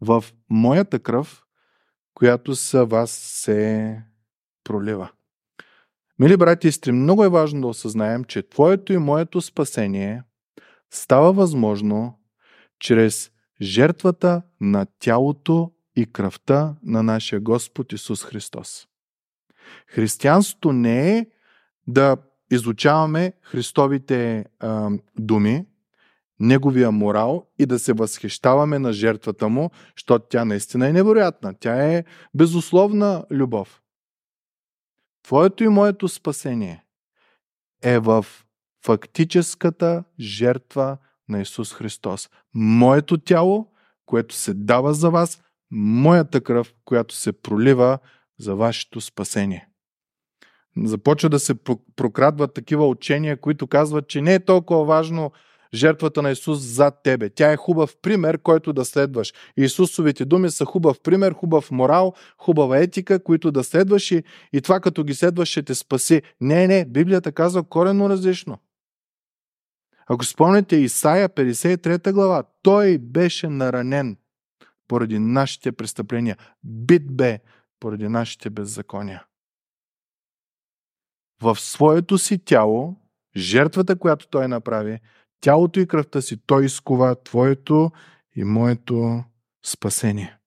в 0.00 0.24
моята 0.50 0.98
кръв, 0.98 1.42
която 2.14 2.54
са 2.54 2.84
вас 2.84 3.10
се 3.10 4.02
пролива. 4.64 5.10
Мили 6.18 6.36
брати 6.36 6.68
и 6.68 6.72
сестри, 6.72 6.92
много 6.92 7.24
е 7.24 7.28
важно 7.28 7.60
да 7.60 7.66
осъзнаем, 7.66 8.24
че 8.24 8.48
Твоето 8.48 8.92
и 8.92 8.98
моето 8.98 9.40
спасение 9.40 10.22
става 10.90 11.32
възможно 11.32 12.20
чрез 12.78 13.30
жертвата 13.62 14.42
на 14.60 14.86
тялото 14.98 15.72
и 15.96 16.06
кръвта 16.12 16.76
на 16.82 17.02
нашия 17.02 17.40
Господ 17.40 17.92
Исус 17.92 18.24
Христос. 18.24 18.88
Християнството 19.86 20.72
не 20.72 21.18
е 21.18 21.26
да 21.86 22.16
изучаваме 22.50 23.32
Христовите 23.42 24.44
а, 24.60 24.90
думи, 25.18 25.66
неговия 26.40 26.90
морал 26.92 27.46
и 27.58 27.66
да 27.66 27.78
се 27.78 27.92
възхищаваме 27.92 28.78
на 28.78 28.92
жертвата 28.92 29.48
му, 29.48 29.70
защото 29.96 30.26
тя 30.28 30.44
наистина 30.44 30.88
е 30.88 30.92
невероятна. 30.92 31.54
Тя 31.60 31.92
е 31.92 32.04
безусловна 32.34 33.24
любов. 33.30 33.82
Твоето 35.22 35.64
и 35.64 35.68
моето 35.68 36.08
спасение 36.08 36.84
е 37.82 37.98
в 37.98 38.26
фактическата 38.84 40.04
жертва 40.20 40.96
на 41.28 41.40
Исус 41.40 41.74
Христос. 41.74 42.30
Моето 42.54 43.18
тяло, 43.18 43.72
което 44.06 44.34
се 44.34 44.54
дава 44.54 44.94
за 44.94 45.10
вас, 45.10 45.42
моята 45.70 46.40
кръв, 46.40 46.74
която 46.84 47.14
се 47.14 47.32
пролива 47.32 47.98
за 48.38 48.54
вашето 48.54 49.00
спасение. 49.00 49.68
Започва 50.84 51.28
да 51.28 51.38
се 51.38 51.54
прокрадват 51.96 52.54
такива 52.54 52.88
учения, 52.88 53.40
които 53.40 53.66
казват, 53.66 54.08
че 54.08 54.22
не 54.22 54.34
е 54.34 54.44
толкова 54.44 54.84
важно 54.84 55.32
жертвата 55.74 56.22
на 56.22 56.30
Исус 56.30 56.58
зад 56.58 56.94
тебе. 57.04 57.30
Тя 57.30 57.52
е 57.52 57.56
хубав 57.56 57.96
пример, 58.02 58.38
който 58.38 58.72
да 58.72 58.84
следваш. 58.84 59.32
Исусовите 59.56 60.24
думи 60.24 60.50
са 60.50 60.64
хубав 60.64 61.00
пример, 61.00 61.32
хубав 61.32 61.70
морал, 61.70 62.12
хубава 62.38 62.78
етика, 62.78 63.22
които 63.22 63.52
да 63.52 63.64
следваш 63.64 64.10
и, 64.10 64.22
и 64.52 64.60
това 64.60 64.80
като 64.80 65.04
ги 65.04 65.14
следваш 65.14 65.48
ще 65.48 65.62
те 65.62 65.74
спаси. 65.74 66.22
Не, 66.40 66.66
не, 66.66 66.84
Библията 66.84 67.32
казва 67.32 67.62
коренно 67.62 68.10
различно. 68.10 68.58
Ако 70.06 70.24
спомняте 70.24 70.76
Исаия 70.76 71.28
53 71.28 72.12
глава, 72.12 72.44
той 72.62 72.98
беше 72.98 73.48
наранен 73.48 74.16
поради 74.88 75.18
нашите 75.18 75.72
престъпления. 75.72 76.36
Бит 76.64 77.16
бе 77.16 77.38
поради 77.80 78.08
нашите 78.08 78.50
беззакония. 78.50 79.24
В 81.42 81.60
своето 81.60 82.18
си 82.18 82.38
тяло, 82.38 82.96
жертвата, 83.36 83.98
която 83.98 84.28
той 84.28 84.48
направи, 84.48 85.00
тялото 85.40 85.80
и 85.80 85.86
кръвта 85.86 86.20
си, 86.20 86.36
той 86.46 86.64
изкова 86.64 87.22
твоето 87.24 87.90
и 88.36 88.44
моето 88.44 89.24
спасение. 89.66 90.38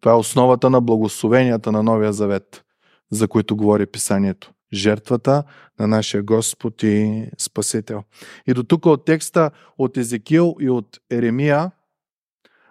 Това 0.00 0.12
е 0.12 0.18
основата 0.18 0.70
на 0.70 0.80
благословенията 0.80 1.72
на 1.72 1.82
Новия 1.82 2.12
Завет, 2.12 2.64
за 3.10 3.28
които 3.28 3.56
говори 3.56 3.86
Писанието. 3.86 4.52
Жертвата 4.72 5.44
на 5.78 5.86
нашия 5.86 6.22
Господ 6.22 6.82
и 6.82 7.26
Спасител. 7.38 8.02
И 8.46 8.54
до 8.54 8.62
тук 8.62 8.86
от 8.86 9.04
текста 9.04 9.50
от 9.78 9.96
Езекил 9.96 10.56
и 10.60 10.70
от 10.70 10.98
Еремия 11.10 11.70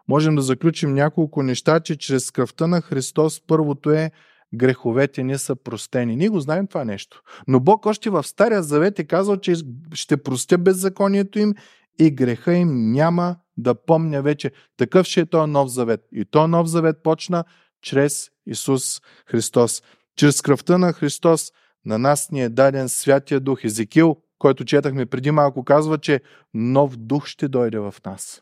можем 0.07 0.35
да 0.35 0.41
заключим 0.41 0.93
няколко 0.93 1.43
неща, 1.43 1.79
че 1.79 1.97
чрез 1.97 2.31
кръвта 2.31 2.67
на 2.67 2.81
Христос 2.81 3.41
първото 3.47 3.91
е 3.91 4.11
греховете 4.53 5.23
ни 5.23 5.37
са 5.37 5.55
простени. 5.55 6.15
Ние 6.15 6.29
го 6.29 6.39
знаем 6.39 6.67
това 6.67 6.85
нещо. 6.85 7.21
Но 7.47 7.59
Бог 7.59 7.85
още 7.85 8.09
в 8.09 8.23
Стария 8.23 8.63
Завет 8.63 8.99
е 8.99 9.03
казал, 9.03 9.37
че 9.37 9.53
ще 9.93 10.17
простя 10.17 10.57
беззаконието 10.57 11.39
им 11.39 11.53
и 11.99 12.11
греха 12.11 12.53
им 12.53 12.91
няма 12.91 13.35
да 13.57 13.85
помня 13.85 14.21
вече. 14.21 14.51
Такъв 14.77 15.07
ще 15.07 15.19
е 15.19 15.25
този 15.25 15.51
нов 15.51 15.69
завет. 15.69 16.01
И 16.11 16.25
този 16.25 16.49
нов 16.49 16.67
завет 16.67 17.03
почна 17.03 17.43
чрез 17.81 18.29
Исус 18.45 19.01
Христос. 19.27 19.83
Чрез 20.15 20.41
кръвта 20.41 20.77
на 20.77 20.93
Христос 20.93 21.51
на 21.85 21.97
нас 21.97 22.31
ни 22.31 22.43
е 22.43 22.49
даден 22.49 22.89
Святия 22.89 23.39
Дух. 23.39 23.63
Езекил, 23.63 24.17
който 24.39 24.65
четахме 24.65 25.05
преди 25.05 25.31
малко, 25.31 25.63
казва, 25.63 25.97
че 25.97 26.21
нов 26.53 26.97
дух 26.97 27.25
ще 27.25 27.47
дойде 27.47 27.79
в 27.79 27.95
нас. 28.05 28.41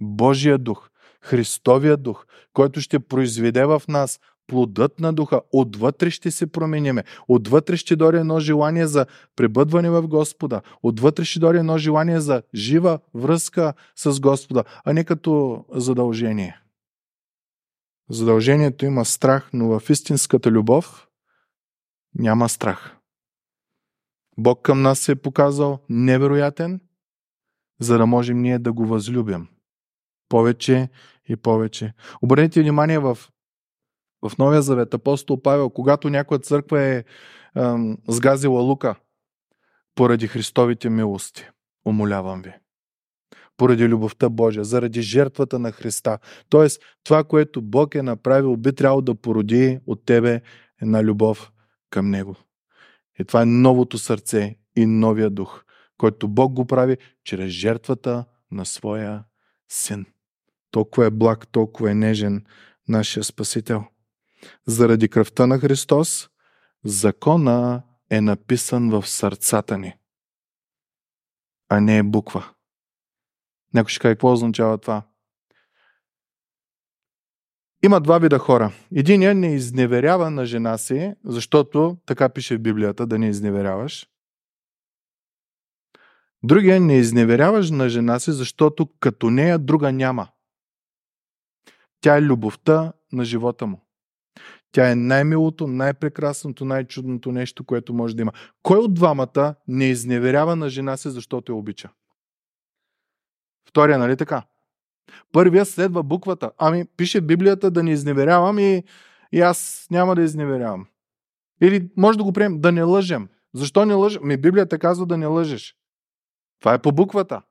Божия 0.00 0.58
дух, 0.58 0.90
Христовия 1.22 1.96
дух, 1.96 2.26
който 2.52 2.80
ще 2.80 3.00
произведе 3.00 3.64
в 3.64 3.82
нас 3.88 4.20
плодът 4.46 5.00
на 5.00 5.12
духа. 5.12 5.40
Отвътре 5.52 6.10
ще 6.10 6.30
се 6.30 6.46
промениме. 6.46 7.04
Отвътре 7.28 7.76
ще 7.76 7.96
дойде 7.96 8.18
едно 8.18 8.40
желание 8.40 8.86
за 8.86 9.06
пребъдване 9.36 9.90
в 9.90 10.08
Господа. 10.08 10.62
Отвътре 10.82 11.24
ще 11.24 11.38
дойде 11.38 11.58
едно 11.58 11.78
желание 11.78 12.20
за 12.20 12.42
жива 12.54 12.98
връзка 13.14 13.74
с 13.96 14.20
Господа, 14.20 14.64
а 14.84 14.92
не 14.92 15.04
като 15.04 15.64
задължение. 15.72 16.60
Задължението 18.08 18.84
има 18.86 19.04
страх, 19.04 19.50
но 19.52 19.80
в 19.80 19.90
истинската 19.90 20.50
любов 20.50 21.08
няма 22.14 22.48
страх. 22.48 22.96
Бог 24.38 24.62
към 24.62 24.82
нас 24.82 24.98
се 24.98 25.12
е 25.12 25.16
показал 25.16 25.78
невероятен, 25.88 26.80
за 27.80 27.98
да 27.98 28.06
можем 28.06 28.42
ние 28.42 28.58
да 28.58 28.72
го 28.72 28.86
възлюбим. 28.86 29.48
Повече 30.30 30.88
и 31.28 31.36
повече. 31.36 31.92
Обърнете 32.22 32.60
внимание 32.60 32.98
в 32.98 33.18
в 34.22 34.38
Новия 34.38 34.62
Завет, 34.62 34.94
апостол 34.94 35.42
Павел, 35.42 35.70
когато 35.70 36.10
някоя 36.10 36.40
църква 36.40 36.80
е 36.80 37.04
ем, 37.56 37.98
сгазила 38.08 38.62
лука 38.62 38.94
поради 39.94 40.26
Христовите 40.26 40.90
милости, 40.90 41.46
умолявам 41.86 42.42
ви. 42.42 42.52
Поради 43.56 43.88
любовта 43.88 44.28
Божия, 44.28 44.64
заради 44.64 45.02
жертвата 45.02 45.58
на 45.58 45.72
Христа. 45.72 46.18
Тоест, 46.48 46.82
това, 47.04 47.24
което 47.24 47.62
Бог 47.62 47.94
е 47.94 48.02
направил, 48.02 48.56
би 48.56 48.74
трябвало 48.74 49.00
да 49.00 49.14
породи 49.14 49.78
от 49.86 50.04
тебе 50.04 50.40
една 50.82 51.04
любов 51.04 51.52
към 51.90 52.10
Него. 52.10 52.36
И 53.18 53.24
това 53.24 53.42
е 53.42 53.46
новото 53.46 53.98
сърце 53.98 54.56
и 54.76 54.86
новия 54.86 55.30
дух, 55.30 55.64
който 55.98 56.28
Бог 56.28 56.52
го 56.52 56.66
прави 56.66 56.96
чрез 57.24 57.50
жертвата 57.50 58.24
на 58.50 58.66
своя 58.66 59.24
син. 59.68 60.06
Толкова 60.70 61.06
е 61.06 61.10
благ, 61.10 61.48
толкова 61.48 61.90
е 61.90 61.94
нежен 61.94 62.44
нашия 62.88 63.24
Спасител. 63.24 63.84
Заради 64.66 65.08
кръвта 65.08 65.46
на 65.46 65.58
Христос, 65.58 66.28
закона 66.84 67.82
е 68.10 68.20
написан 68.20 68.90
в 68.90 69.06
сърцата 69.06 69.78
ни, 69.78 69.94
а 71.68 71.80
не 71.80 71.98
е 71.98 72.02
буква. 72.02 72.50
Някой 73.74 73.90
ще 73.90 74.00
каже, 74.00 74.14
какво 74.14 74.32
означава 74.32 74.78
това? 74.78 75.02
Има 77.82 78.00
два 78.00 78.18
вида 78.18 78.38
хора. 78.38 78.72
Единият 78.94 79.36
не 79.36 79.54
изневерява 79.54 80.30
на 80.30 80.46
жена 80.46 80.78
си, 80.78 81.14
защото 81.24 81.98
така 82.06 82.28
пише 82.28 82.56
в 82.56 82.62
Библията, 82.62 83.06
да 83.06 83.18
не 83.18 83.28
изневеряваш. 83.28 84.06
Другия 86.42 86.80
не 86.80 86.96
изневеряваш 86.96 87.70
на 87.70 87.88
жена 87.88 88.18
си, 88.18 88.32
защото 88.32 88.88
като 89.00 89.30
нея 89.30 89.58
друга 89.58 89.92
няма. 89.92 90.28
Тя 92.00 92.16
е 92.16 92.22
любовта 92.22 92.92
на 93.12 93.24
живота 93.24 93.66
му. 93.66 93.80
Тя 94.72 94.90
е 94.90 94.94
най-милото, 94.94 95.66
най-прекрасното, 95.66 96.64
най-чудното 96.64 97.32
нещо, 97.32 97.64
което 97.64 97.94
може 97.94 98.16
да 98.16 98.22
има. 98.22 98.32
Кой 98.62 98.78
от 98.78 98.94
двамата 98.94 99.54
не 99.68 99.84
изневерява 99.84 100.56
на 100.56 100.68
жена 100.68 100.96
си, 100.96 101.10
защото 101.10 101.52
я 101.52 101.56
обича? 101.56 101.90
Втория, 103.68 103.98
нали 103.98 104.16
така? 104.16 104.42
Първия 105.32 105.64
следва 105.64 106.02
буквата. 106.02 106.50
Ами, 106.58 106.84
пише 106.96 107.20
Библията 107.20 107.70
да 107.70 107.82
не 107.82 107.92
изневерявам 107.92 108.58
и, 108.58 108.84
и 109.32 109.40
аз 109.40 109.86
няма 109.90 110.14
да 110.16 110.22
изневерявам. 110.22 110.86
Или 111.62 111.90
може 111.96 112.18
да 112.18 112.24
го 112.24 112.32
приемем, 112.32 112.60
да 112.60 112.72
не 112.72 112.82
лъжем. 112.82 113.28
Защо 113.54 113.84
не 113.84 113.94
лъжем? 113.94 114.22
Ми 114.24 114.36
Библията 114.36 114.78
казва 114.78 115.06
да 115.06 115.16
не 115.16 115.26
лъжеш. 115.26 115.76
Това 116.60 116.74
е 116.74 116.82
по 116.82 116.92
буквата. 116.92 117.42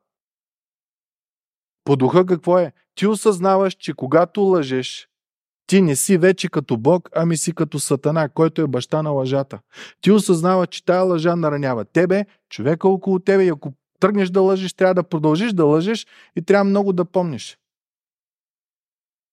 По 1.89 1.95
духа 1.95 2.25
какво 2.25 2.57
е? 2.57 2.71
Ти 2.95 3.07
осъзнаваш, 3.07 3.73
че 3.73 3.93
когато 3.93 4.41
лъжеш, 4.41 5.09
ти 5.67 5.81
не 5.81 5.95
си 5.95 6.17
вече 6.17 6.49
като 6.49 6.77
Бог, 6.77 7.09
ами 7.15 7.37
си 7.37 7.53
като 7.53 7.79
Сатана, 7.79 8.29
който 8.29 8.61
е 8.61 8.67
баща 8.67 9.03
на 9.03 9.09
лъжата. 9.09 9.59
Ти 10.01 10.11
осъзнава, 10.11 10.67
че 10.67 10.85
тая 10.85 11.03
лъжа 11.03 11.35
наранява 11.35 11.85
тебе, 11.85 12.25
човека 12.49 12.87
около 12.87 13.19
тебе 13.19 13.45
и 13.45 13.49
ако 13.49 13.73
тръгнеш 13.99 14.29
да 14.29 14.41
лъжиш, 14.41 14.73
трябва 14.73 14.93
да 14.93 15.03
продължиш 15.03 15.53
да 15.53 15.65
лъжеш 15.65 16.07
и 16.35 16.41
трябва 16.41 16.63
много 16.63 16.93
да 16.93 17.05
помниш. 17.05 17.57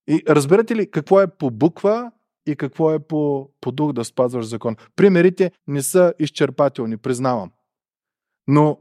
И 0.08 0.22
разбирате 0.28 0.76
ли 0.76 0.90
какво 0.90 1.20
е 1.20 1.26
по 1.26 1.50
буква 1.50 2.12
и 2.46 2.56
какво 2.56 2.92
е 2.92 2.98
по, 2.98 3.50
по 3.60 3.72
дух 3.72 3.92
да 3.92 4.04
спазваш 4.04 4.46
закон? 4.46 4.76
Примерите 4.96 5.52
не 5.66 5.82
са 5.82 6.14
изчерпателни, 6.18 6.96
признавам. 6.96 7.50
Но 8.48 8.78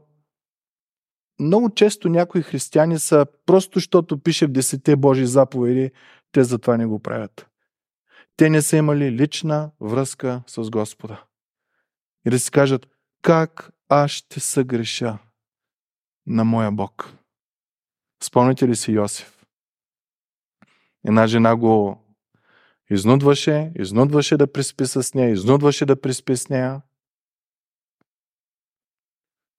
много 1.40 1.70
често 1.70 2.08
някои 2.08 2.42
християни 2.42 2.98
са, 2.98 3.26
просто 3.46 3.78
защото 3.78 4.18
пише 4.18 4.46
в 4.46 4.52
десете 4.52 4.96
Божи 4.96 5.26
заповеди, 5.26 5.90
те 6.32 6.44
затова 6.44 6.76
не 6.76 6.86
го 6.86 6.98
правят. 6.98 7.46
Те 8.36 8.50
не 8.50 8.62
са 8.62 8.76
имали 8.76 9.12
лична 9.12 9.70
връзка 9.80 10.42
с 10.46 10.70
Господа. 10.70 11.22
И 12.26 12.30
да 12.30 12.38
си 12.38 12.50
кажат, 12.50 12.86
как 13.22 13.70
аз 13.88 14.10
ще 14.10 14.40
съгреша 14.40 15.18
на 16.26 16.44
моя 16.44 16.72
Бог. 16.72 17.12
Спомните 18.22 18.68
ли 18.68 18.76
си 18.76 18.92
Йосиф? 18.92 19.46
Една 21.04 21.26
жена 21.26 21.56
го 21.56 22.02
изнудваше, 22.90 23.72
изнудваше 23.78 24.36
да 24.36 24.52
приспи 24.52 24.86
с 24.86 25.14
нея, 25.14 25.30
изнудваше 25.30 25.86
да 25.86 26.00
приспи 26.00 26.36
с 26.36 26.48
нея. 26.48 26.82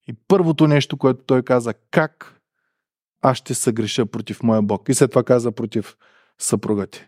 И 0.08 0.14
първото 0.28 0.68
нещо, 0.68 0.98
което 0.98 1.24
той 1.24 1.44
каза, 1.44 1.74
как 1.92 2.42
аз 3.22 3.38
ще 3.38 3.54
съгреша 3.54 4.06
против 4.06 4.44
моя 4.44 4.62
Бог. 4.62 4.90
И 4.90 4.94
след 4.94 5.12
това 5.12 5.24
каза 5.24 5.52
против 5.52 5.98
съпруга 6.40 6.88
ти. 6.88 7.08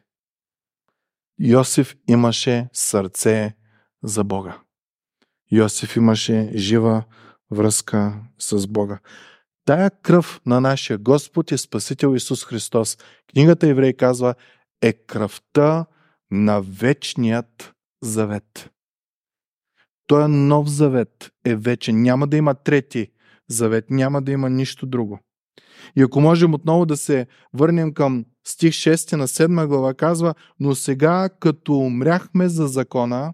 Йосиф 1.39 1.95
имаше 2.07 2.69
сърце 2.73 3.55
за 4.03 4.23
Бога. 4.23 4.57
Йосиф 5.51 5.95
имаше 5.95 6.51
жива 6.55 7.03
връзка 7.51 8.21
с 8.39 8.67
Бога. 8.67 8.99
Тая 9.65 9.91
кръв 9.91 10.41
на 10.45 10.61
нашия 10.61 10.97
Господ 10.97 11.51
и 11.51 11.57
Спасител 11.57 12.15
Исус 12.15 12.45
Христос, 12.45 12.97
книгата 13.31 13.67
Еврей 13.67 13.93
казва, 13.93 14.35
е 14.81 14.93
кръвта 14.93 15.85
на 16.31 16.61
вечният 16.61 17.73
завет. 18.01 18.69
Той 20.09 20.25
е 20.25 20.27
нов 20.27 20.69
завет, 20.69 21.31
е 21.45 21.55
вечен. 21.55 22.01
Няма 22.01 22.27
да 22.27 22.37
има 22.37 22.53
трети 22.53 23.07
завет, 23.49 23.85
няма 23.89 24.21
да 24.21 24.31
има 24.31 24.49
нищо 24.49 24.85
друго. 24.85 25.19
И 25.95 26.01
ако 26.01 26.21
можем 26.21 26.53
отново 26.53 26.85
да 26.85 26.97
се 26.97 27.27
върнем 27.53 27.93
към 27.93 28.25
стих 28.47 28.73
6 28.73 29.15
на 29.15 29.27
7 29.27 29.67
глава, 29.67 29.93
казва, 29.93 30.33
но 30.59 30.75
сега 30.75 31.29
като 31.39 31.73
умряхме 31.73 32.49
за 32.49 32.67
закона, 32.67 33.33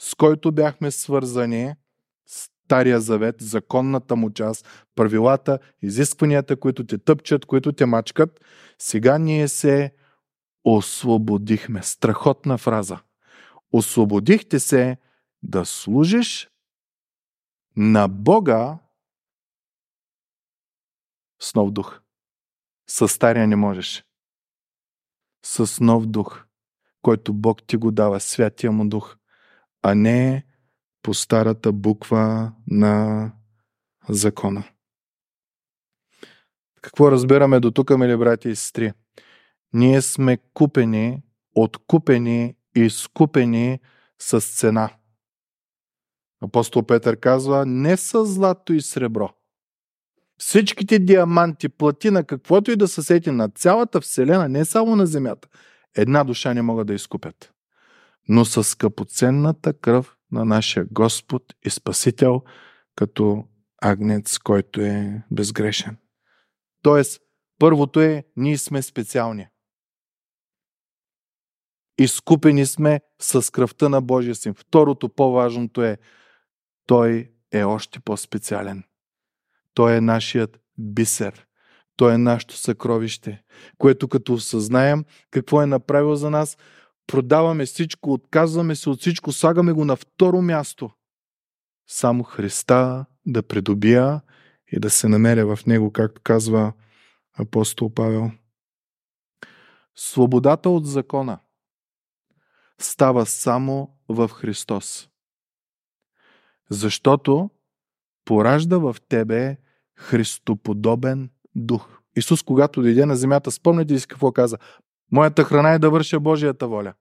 с 0.00 0.14
който 0.14 0.52
бяхме 0.52 0.90
свързани, 0.90 1.74
Стария 2.26 3.00
завет, 3.00 3.36
законната 3.40 4.16
му 4.16 4.30
част, 4.30 4.68
правилата, 4.96 5.58
изискванията, 5.82 6.56
които 6.56 6.86
те 6.86 6.98
тъпчат, 6.98 7.46
които 7.46 7.72
те 7.72 7.86
мачкат, 7.86 8.40
сега 8.78 9.18
ние 9.18 9.48
се 9.48 9.92
освободихме. 10.64 11.82
Страхотна 11.82 12.58
фраза. 12.58 12.98
Освободихте 13.72 14.58
се 14.58 14.96
да 15.42 15.64
служиш 15.64 16.50
на 17.76 18.08
Бога 18.08 18.78
с 21.40 21.54
нов 21.54 21.72
дух. 21.72 22.00
С 22.86 23.08
стария 23.08 23.46
не 23.46 23.56
можеш. 23.56 24.04
С 25.42 25.80
нов 25.80 26.06
дух, 26.06 26.46
който 27.02 27.34
Бог 27.34 27.62
ти 27.66 27.76
го 27.76 27.90
дава, 27.90 28.20
святия 28.20 28.72
му 28.72 28.88
дух, 28.88 29.16
а 29.82 29.94
не 29.94 30.46
по 31.02 31.14
старата 31.14 31.72
буква 31.72 32.52
на 32.66 33.32
закона. 34.08 34.64
Какво 36.80 37.10
разбираме 37.10 37.60
до 37.60 37.70
тук, 37.70 37.90
мили 37.90 38.16
брати 38.16 38.48
и 38.48 38.56
сестри? 38.56 38.92
Ние 39.72 40.02
сме 40.02 40.38
купени, 40.54 41.22
откупени 41.54 42.56
и 42.76 42.80
изкупени 42.80 43.80
с 44.18 44.40
цена. 44.40 44.99
Апостол 46.42 46.86
Петър 46.86 47.16
казва, 47.16 47.66
не 47.66 47.96
с 47.96 48.24
злато 48.24 48.72
и 48.72 48.80
сребро. 48.80 49.30
Всичките 50.38 50.98
диаманти, 50.98 51.68
платина, 51.68 52.24
каквото 52.24 52.70
и 52.70 52.76
да 52.76 52.88
се 52.88 53.02
сети 53.02 53.30
на 53.30 53.48
цялата 53.48 54.00
Вселена, 54.00 54.48
не 54.48 54.64
само 54.64 54.96
на 54.96 55.06
Земята, 55.06 55.48
една 55.96 56.24
душа 56.24 56.54
не 56.54 56.62
могат 56.62 56.86
да 56.86 56.94
изкупят. 56.94 57.52
Но 58.28 58.44
с 58.44 58.64
скъпоценната 58.64 59.72
кръв 59.72 60.16
на 60.32 60.44
нашия 60.44 60.86
Господ 60.90 61.42
и 61.64 61.70
Спасител, 61.70 62.42
като 62.96 63.44
агнец, 63.82 64.38
който 64.38 64.80
е 64.80 65.22
безгрешен. 65.30 65.96
Тоест, 66.82 67.20
първото 67.58 68.00
е, 68.00 68.24
ние 68.36 68.58
сме 68.58 68.82
специални. 68.82 69.46
Изкупени 71.98 72.66
сме 72.66 73.00
с 73.20 73.52
кръвта 73.52 73.88
на 73.88 74.00
Божия 74.02 74.34
син. 74.34 74.54
Второто, 74.54 75.08
по-важното 75.08 75.82
е, 75.82 75.98
той 76.90 77.30
е 77.52 77.64
още 77.64 78.00
по-специален. 78.00 78.84
Той 79.74 79.96
е 79.96 80.00
нашият 80.00 80.60
бисер. 80.78 81.46
Той 81.96 82.14
е 82.14 82.18
нашето 82.18 82.56
съкровище, 82.56 83.42
което 83.78 84.08
като 84.08 84.34
осъзнаем 84.34 85.04
какво 85.30 85.62
е 85.62 85.66
направил 85.66 86.14
за 86.14 86.30
нас, 86.30 86.58
продаваме 87.06 87.66
всичко, 87.66 88.12
отказваме 88.12 88.76
се 88.76 88.90
от 88.90 89.00
всичко, 89.00 89.32
слагаме 89.32 89.72
го 89.72 89.84
на 89.84 89.96
второ 89.96 90.42
място. 90.42 90.90
Само 91.86 92.22
Христа 92.22 93.06
да 93.26 93.42
придобия 93.42 94.20
и 94.72 94.80
да 94.80 94.90
се 94.90 95.08
намеря 95.08 95.56
в 95.56 95.66
Него, 95.66 95.92
както 95.92 96.20
казва 96.24 96.72
апостол 97.38 97.94
Павел. 97.94 98.30
Свободата 99.94 100.70
от 100.70 100.86
закона 100.86 101.38
става 102.78 103.26
само 103.26 103.98
в 104.08 104.28
Христос. 104.28 105.09
Защото 106.70 107.50
поражда 108.24 108.78
в 108.78 108.96
тебе 109.08 109.56
Христоподобен 109.96 111.30
дух. 111.54 112.00
Исус, 112.16 112.42
когато 112.42 112.82
дойде 112.82 113.06
на 113.06 113.16
земята, 113.16 113.50
спомняте 113.50 113.94
ли 113.94 114.00
си 114.00 114.06
какво 114.06 114.32
каза? 114.32 114.58
Моята 115.12 115.44
храна 115.44 115.72
е 115.72 115.78
да 115.78 115.90
върша 115.90 116.20
Божията 116.20 116.68
воля. 116.68 116.94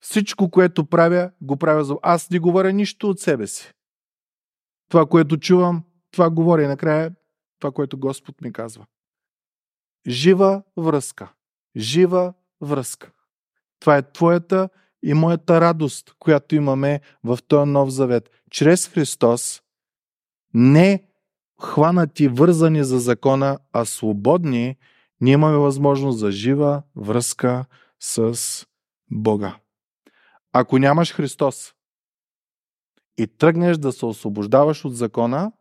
Всичко, 0.00 0.50
което 0.50 0.86
правя, 0.86 1.30
го 1.40 1.56
правя 1.56 1.84
за... 1.84 1.96
Аз 2.02 2.30
не 2.30 2.38
говоря 2.38 2.72
нищо 2.72 3.10
от 3.10 3.20
себе 3.20 3.46
си. 3.46 3.72
Това, 4.90 5.06
което 5.06 5.36
чувам, 5.36 5.84
това 6.10 6.30
говоря 6.30 6.62
и 6.62 6.66
накрая 6.66 7.14
това, 7.60 7.72
което 7.72 7.98
Господ 7.98 8.40
ми 8.40 8.52
казва. 8.52 8.86
Жива 10.06 10.62
връзка. 10.76 11.32
Жива 11.76 12.34
връзка. 12.60 13.12
Това 13.80 13.96
е 13.96 14.12
твоята 14.12 14.68
и 15.02 15.14
моята 15.14 15.60
радост, 15.60 16.14
която 16.18 16.54
имаме 16.54 17.00
в 17.24 17.38
този 17.48 17.70
нов 17.70 17.90
завет. 17.90 18.30
Чрез 18.50 18.88
Христос 18.88 19.62
не 20.54 21.04
хванати, 21.60 22.28
вързани 22.28 22.84
за 22.84 22.98
закона, 22.98 23.58
а 23.72 23.84
свободни, 23.84 24.76
ние 25.20 25.32
имаме 25.32 25.56
възможност 25.56 26.18
за 26.18 26.30
жива 26.30 26.82
връзка 26.96 27.64
с 28.00 28.36
Бога. 29.10 29.56
Ако 30.52 30.78
нямаш 30.78 31.14
Христос 31.14 31.74
и 33.18 33.26
тръгнеш 33.26 33.76
да 33.76 33.92
се 33.92 34.06
освобождаваш 34.06 34.84
от 34.84 34.96
закона, 34.96 35.52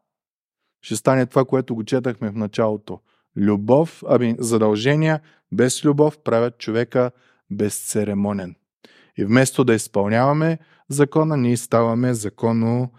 ще 0.81 0.95
стане 0.95 1.25
това, 1.25 1.45
което 1.45 1.75
го 1.75 1.83
четахме 1.83 2.29
в 2.29 2.35
началото. 2.35 2.99
Любов, 3.35 4.03
ами 4.07 4.35
задължения 4.39 5.21
без 5.51 5.85
любов 5.85 6.19
правят 6.19 6.57
човека 6.57 7.11
безцеремонен. 7.51 8.55
И 9.17 9.25
вместо 9.25 9.63
да 9.63 9.73
изпълняваме 9.73 10.59
закона, 10.89 11.37
ние 11.37 11.57
ставаме 11.57 12.13
законно 12.13 12.91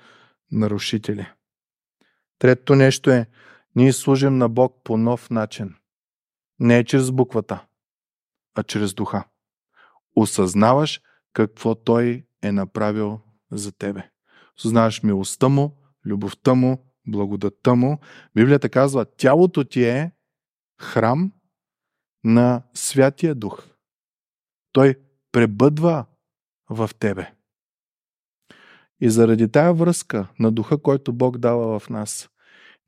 нарушители. 0.53 1.27
Третото 2.39 2.75
нещо 2.75 3.11
е, 3.11 3.27
ние 3.77 3.93
служим 3.93 4.39
на 4.39 4.49
Бог 4.49 4.81
по 4.85 4.97
нов 4.97 5.31
начин. 5.31 5.75
Не 6.61 6.85
чрез 6.85 7.11
буквата, 7.11 7.67
а 8.55 8.63
чрез 8.63 8.95
духа. 8.95 9.25
Осъзнаваш 10.17 11.01
какво 11.33 11.75
Той 11.75 12.27
е 12.43 12.53
направил 12.53 13.21
за 13.53 13.73
тебе. 13.73 14.11
Осъзнаваш 14.59 15.03
милостта 15.03 15.49
Му, 15.49 15.77
любовта 16.07 16.55
Му, 16.55 16.87
благодатта 17.07 17.75
Му. 17.75 17.99
Библията 18.35 18.69
казва, 18.69 19.05
тялото 19.17 19.65
ти 19.65 19.85
е 19.85 20.13
храм 20.81 21.33
на 22.25 22.63
Святия 22.75 23.35
Дух. 23.35 23.69
Той 24.73 24.95
пребъдва 25.33 26.05
в 26.71 26.91
тебе. 26.99 27.33
И 29.01 29.11
заради 29.11 29.49
тая 29.49 29.75
връзка 29.75 30.27
на 30.39 30.53
духа, 30.53 30.79
който 30.83 31.13
Бог 31.13 31.39
дава 31.39 31.79
в 31.79 31.91
нас, 31.91 32.29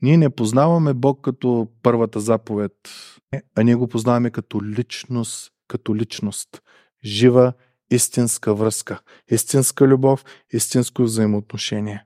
ние 0.03 0.17
не 0.17 0.31
познаваме 0.31 0.95
Бог 0.95 1.21
като 1.21 1.69
първата 1.83 2.21
заповед, 2.21 2.73
а 3.57 3.63
ние 3.63 3.75
го 3.75 3.89
познаваме 3.89 4.31
като 4.31 4.65
личност, 4.65 5.53
като 5.69 5.97
личност. 5.97 6.63
Жива, 7.05 7.53
истинска 7.91 8.55
връзка, 8.55 9.01
истинска 9.31 9.89
любов, 9.89 10.25
истинско 10.53 11.03
взаимоотношение. 11.03 12.05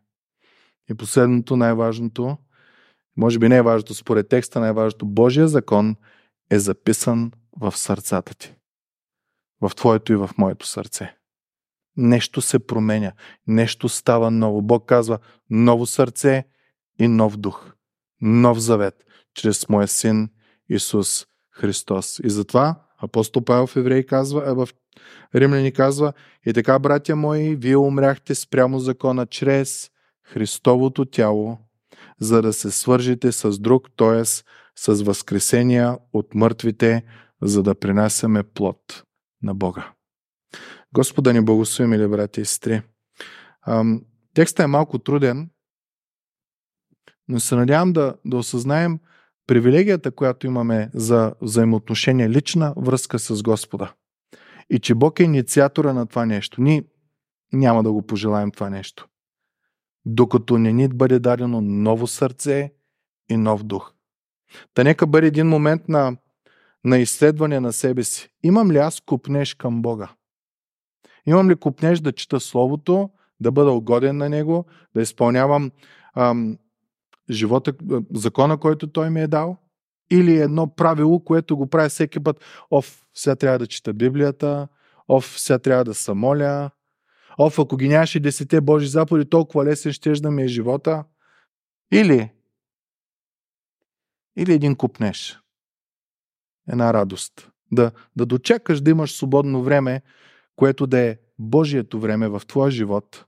И 0.91 0.95
последното, 0.95 1.57
най-важното, 1.57 2.37
може 3.17 3.39
би 3.39 3.49
най-важното 3.49 3.95
според 3.95 4.29
текста, 4.29 4.61
най-важното, 4.61 5.07
Божия 5.07 5.49
закон 5.49 5.97
е 6.51 6.59
записан 6.59 7.33
в 7.61 7.77
сърцата 7.77 8.35
ти. 8.35 8.55
В 9.69 9.75
твоето 9.75 10.13
и 10.13 10.17
в 10.17 10.31
моето 10.39 10.67
сърце 10.67 11.17
нещо 11.97 12.41
се 12.41 12.59
променя, 12.59 13.13
нещо 13.47 13.89
става 13.89 14.31
ново. 14.31 14.63
Бог 14.63 14.87
казва 14.87 15.19
ново 15.51 15.87
сърце 15.87 16.45
и 16.99 17.09
нов 17.09 17.37
дух, 17.37 17.73
нов 18.21 18.59
завет, 18.59 18.95
чрез 19.35 19.69
моя 19.69 19.89
син 19.89 20.29
Исус 20.69 21.27
Христос. 21.51 22.21
И 22.25 22.31
затова 22.31 22.81
апостол 22.99 23.45
Павел 23.45 23.67
в 23.67 23.77
Евреи 23.77 24.07
казва, 24.07 24.43
а 24.47 24.55
в 24.55 24.69
Римляни 25.35 25.73
казва, 25.73 26.13
и 26.47 26.53
така, 26.53 26.79
братя 26.79 27.17
мои, 27.17 27.57
вие 27.57 27.77
умряхте 27.77 28.35
спрямо 28.35 28.79
закона 28.79 29.27
чрез 29.27 29.91
Христовото 30.25 31.05
тяло, 31.05 31.59
за 32.21 32.43
да 32.43 32.53
се 32.53 32.71
свържите 32.71 33.33
с 33.33 33.59
друг, 33.59 33.89
т.е. 33.97 34.25
с 34.77 35.03
възкресения 35.03 35.99
от 36.13 36.35
мъртвите, 36.35 37.03
за 37.43 37.63
да 37.63 37.75
принасяме 37.75 38.43
плод 38.43 39.05
на 39.45 39.55
Бога. 39.55 39.93
Господа 40.95 41.33
ни 41.33 41.41
благослови, 41.41 41.89
мили 41.89 42.09
брати 42.09 42.41
и 42.41 42.45
сестри. 42.45 42.83
Текстът 44.35 44.65
е 44.65 44.67
малко 44.67 44.99
труден, 44.99 45.51
Но 47.29 47.41
се 47.41 47.57
надявам 47.57 47.93
да, 47.93 48.15
да 48.25 48.37
осъзнаем 48.37 48.99
привилегията, 49.47 50.11
която 50.11 50.47
имаме 50.47 50.91
за 50.95 51.35
взаимоотношение, 51.41 52.31
лична 52.31 52.75
връзка 52.77 53.19
с 53.19 53.43
Господа. 53.43 53.95
И 54.71 54.79
че 54.79 54.95
Бог 54.95 55.21
е 55.21 55.25
инициатора 55.25 55.93
на 55.93 56.07
това 56.07 56.27
нещо. 56.27 56.61
Ние 56.61 56.85
няма 57.53 57.83
да 57.83 57.93
го 57.93 58.07
пожелаем 58.07 58.51
това 58.51 58.71
нещо. 58.71 59.09
Докато 60.07 60.59
не 60.59 60.73
ни 60.73 60.89
бъде 60.89 61.19
дадено 61.19 61.61
ново 61.61 62.07
сърце 62.07 62.73
и 63.31 63.37
нов 63.37 63.65
дух. 63.65 63.93
Та 64.75 64.85
нека 64.85 65.07
бъде 65.07 65.27
един 65.27 65.47
момент 65.47 65.89
на, 65.89 66.17
на 66.85 66.99
изследване 66.99 67.61
на 67.61 67.73
себе 67.73 68.05
си. 68.05 68.29
Имам 68.43 68.73
ли 68.73 68.79
аз 68.79 69.01
купнеш 69.01 69.55
към 69.55 69.83
Бога? 69.83 70.09
Имам 71.27 71.51
ли 71.51 71.57
купнеш 71.57 72.01
да 72.01 72.13
чета 72.13 72.41
Словото, 72.41 73.11
да 73.41 73.53
бъда 73.53 73.71
угоден 73.71 74.17
на 74.17 74.29
Него, 74.29 74.67
да 74.95 75.03
изпълнявам 75.03 75.71
ам, 76.17 76.59
живота, 77.31 77.73
закона, 78.15 78.59
който 78.59 78.93
Той 78.93 79.11
ми 79.11 79.21
е 79.21 79.27
дал? 79.27 79.57
Или 80.11 80.37
едно 80.37 80.75
правило, 80.75 81.21
което 81.21 81.57
го 81.57 81.67
правя 81.67 81.89
всеки 81.89 82.21
път. 82.21 82.45
Оф, 82.71 83.07
сега 83.15 83.37
трябва 83.37 83.59
да 83.59 83.67
чета 83.67 83.93
Библията, 83.93 84.69
оф, 85.09 85.41
сега 85.41 85.59
трябва 85.59 85.85
да 85.85 85.95
се 85.95 86.13
моля, 86.13 86.71
оф, 87.39 87.59
ако 87.59 87.77
ги 87.77 87.89
нямаше 87.89 88.21
десете 88.21 88.61
Божи 88.61 88.87
заповеди, 88.87 89.31
толкова 89.31 89.65
лесен 89.65 89.93
ще 89.93 90.13
да 90.13 90.31
ми 90.31 90.43
е 90.43 90.49
живота. 90.49 91.05
Или, 91.93 92.31
или 94.37 94.53
един 94.53 94.77
купнеш. 94.77 95.44
Една 96.69 96.95
радост. 96.95 97.51
Да, 97.73 97.91
да 98.17 98.27
дочакаш 98.27 98.81
да 98.81 98.91
имаш 98.91 99.17
свободно 99.17 99.63
време, 99.63 100.03
което 100.57 100.87
да 100.87 100.99
е 100.99 101.19
Божието 101.39 102.01
време 102.01 102.29
в 102.29 102.43
твоя 102.47 102.71
живот 102.71 103.25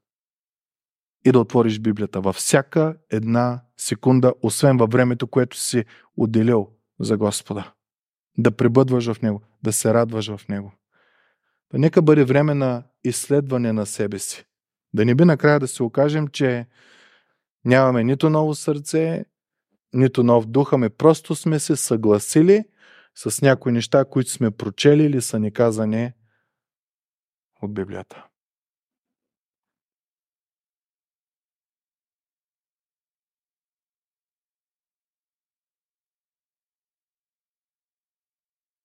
и 1.26 1.32
да 1.32 1.40
отвориш 1.40 1.80
Библията 1.80 2.20
във 2.20 2.36
всяка 2.36 2.96
една 3.10 3.62
секунда, 3.76 4.32
освен 4.42 4.76
във 4.76 4.90
времето, 4.90 5.26
което 5.26 5.56
си 5.56 5.84
отделил 6.16 6.68
за 7.00 7.16
Господа. 7.16 7.72
Да 8.38 8.50
пребъдваш 8.50 9.12
в 9.12 9.22
Него, 9.22 9.42
да 9.62 9.72
се 9.72 9.94
радваш 9.94 10.36
в 10.36 10.48
Него. 10.48 10.72
Да 11.72 11.78
нека 11.78 12.02
бъде 12.02 12.24
време 12.24 12.54
на 12.54 12.82
изследване 13.04 13.72
на 13.72 13.86
себе 13.86 14.18
си. 14.18 14.44
Да 14.94 15.04
не 15.04 15.14
би 15.14 15.24
накрая 15.24 15.60
да 15.60 15.68
се 15.68 15.82
окажем, 15.82 16.28
че 16.28 16.66
нямаме 17.64 18.04
нито 18.04 18.30
ново 18.30 18.54
сърце, 18.54 19.24
нито 19.92 20.22
нов 20.22 20.46
дух, 20.46 20.72
ами 20.72 20.88
просто 20.88 21.34
сме 21.34 21.58
се 21.58 21.76
съгласили 21.76 22.64
с 23.16 23.42
някои 23.42 23.72
неща, 23.72 24.04
които 24.04 24.30
сме 24.30 24.50
прочели 24.50 25.04
или 25.04 25.22
са 25.22 25.38
ни 25.38 25.52
казани 25.52 26.12
от 27.62 27.74
Библията. 27.74 28.26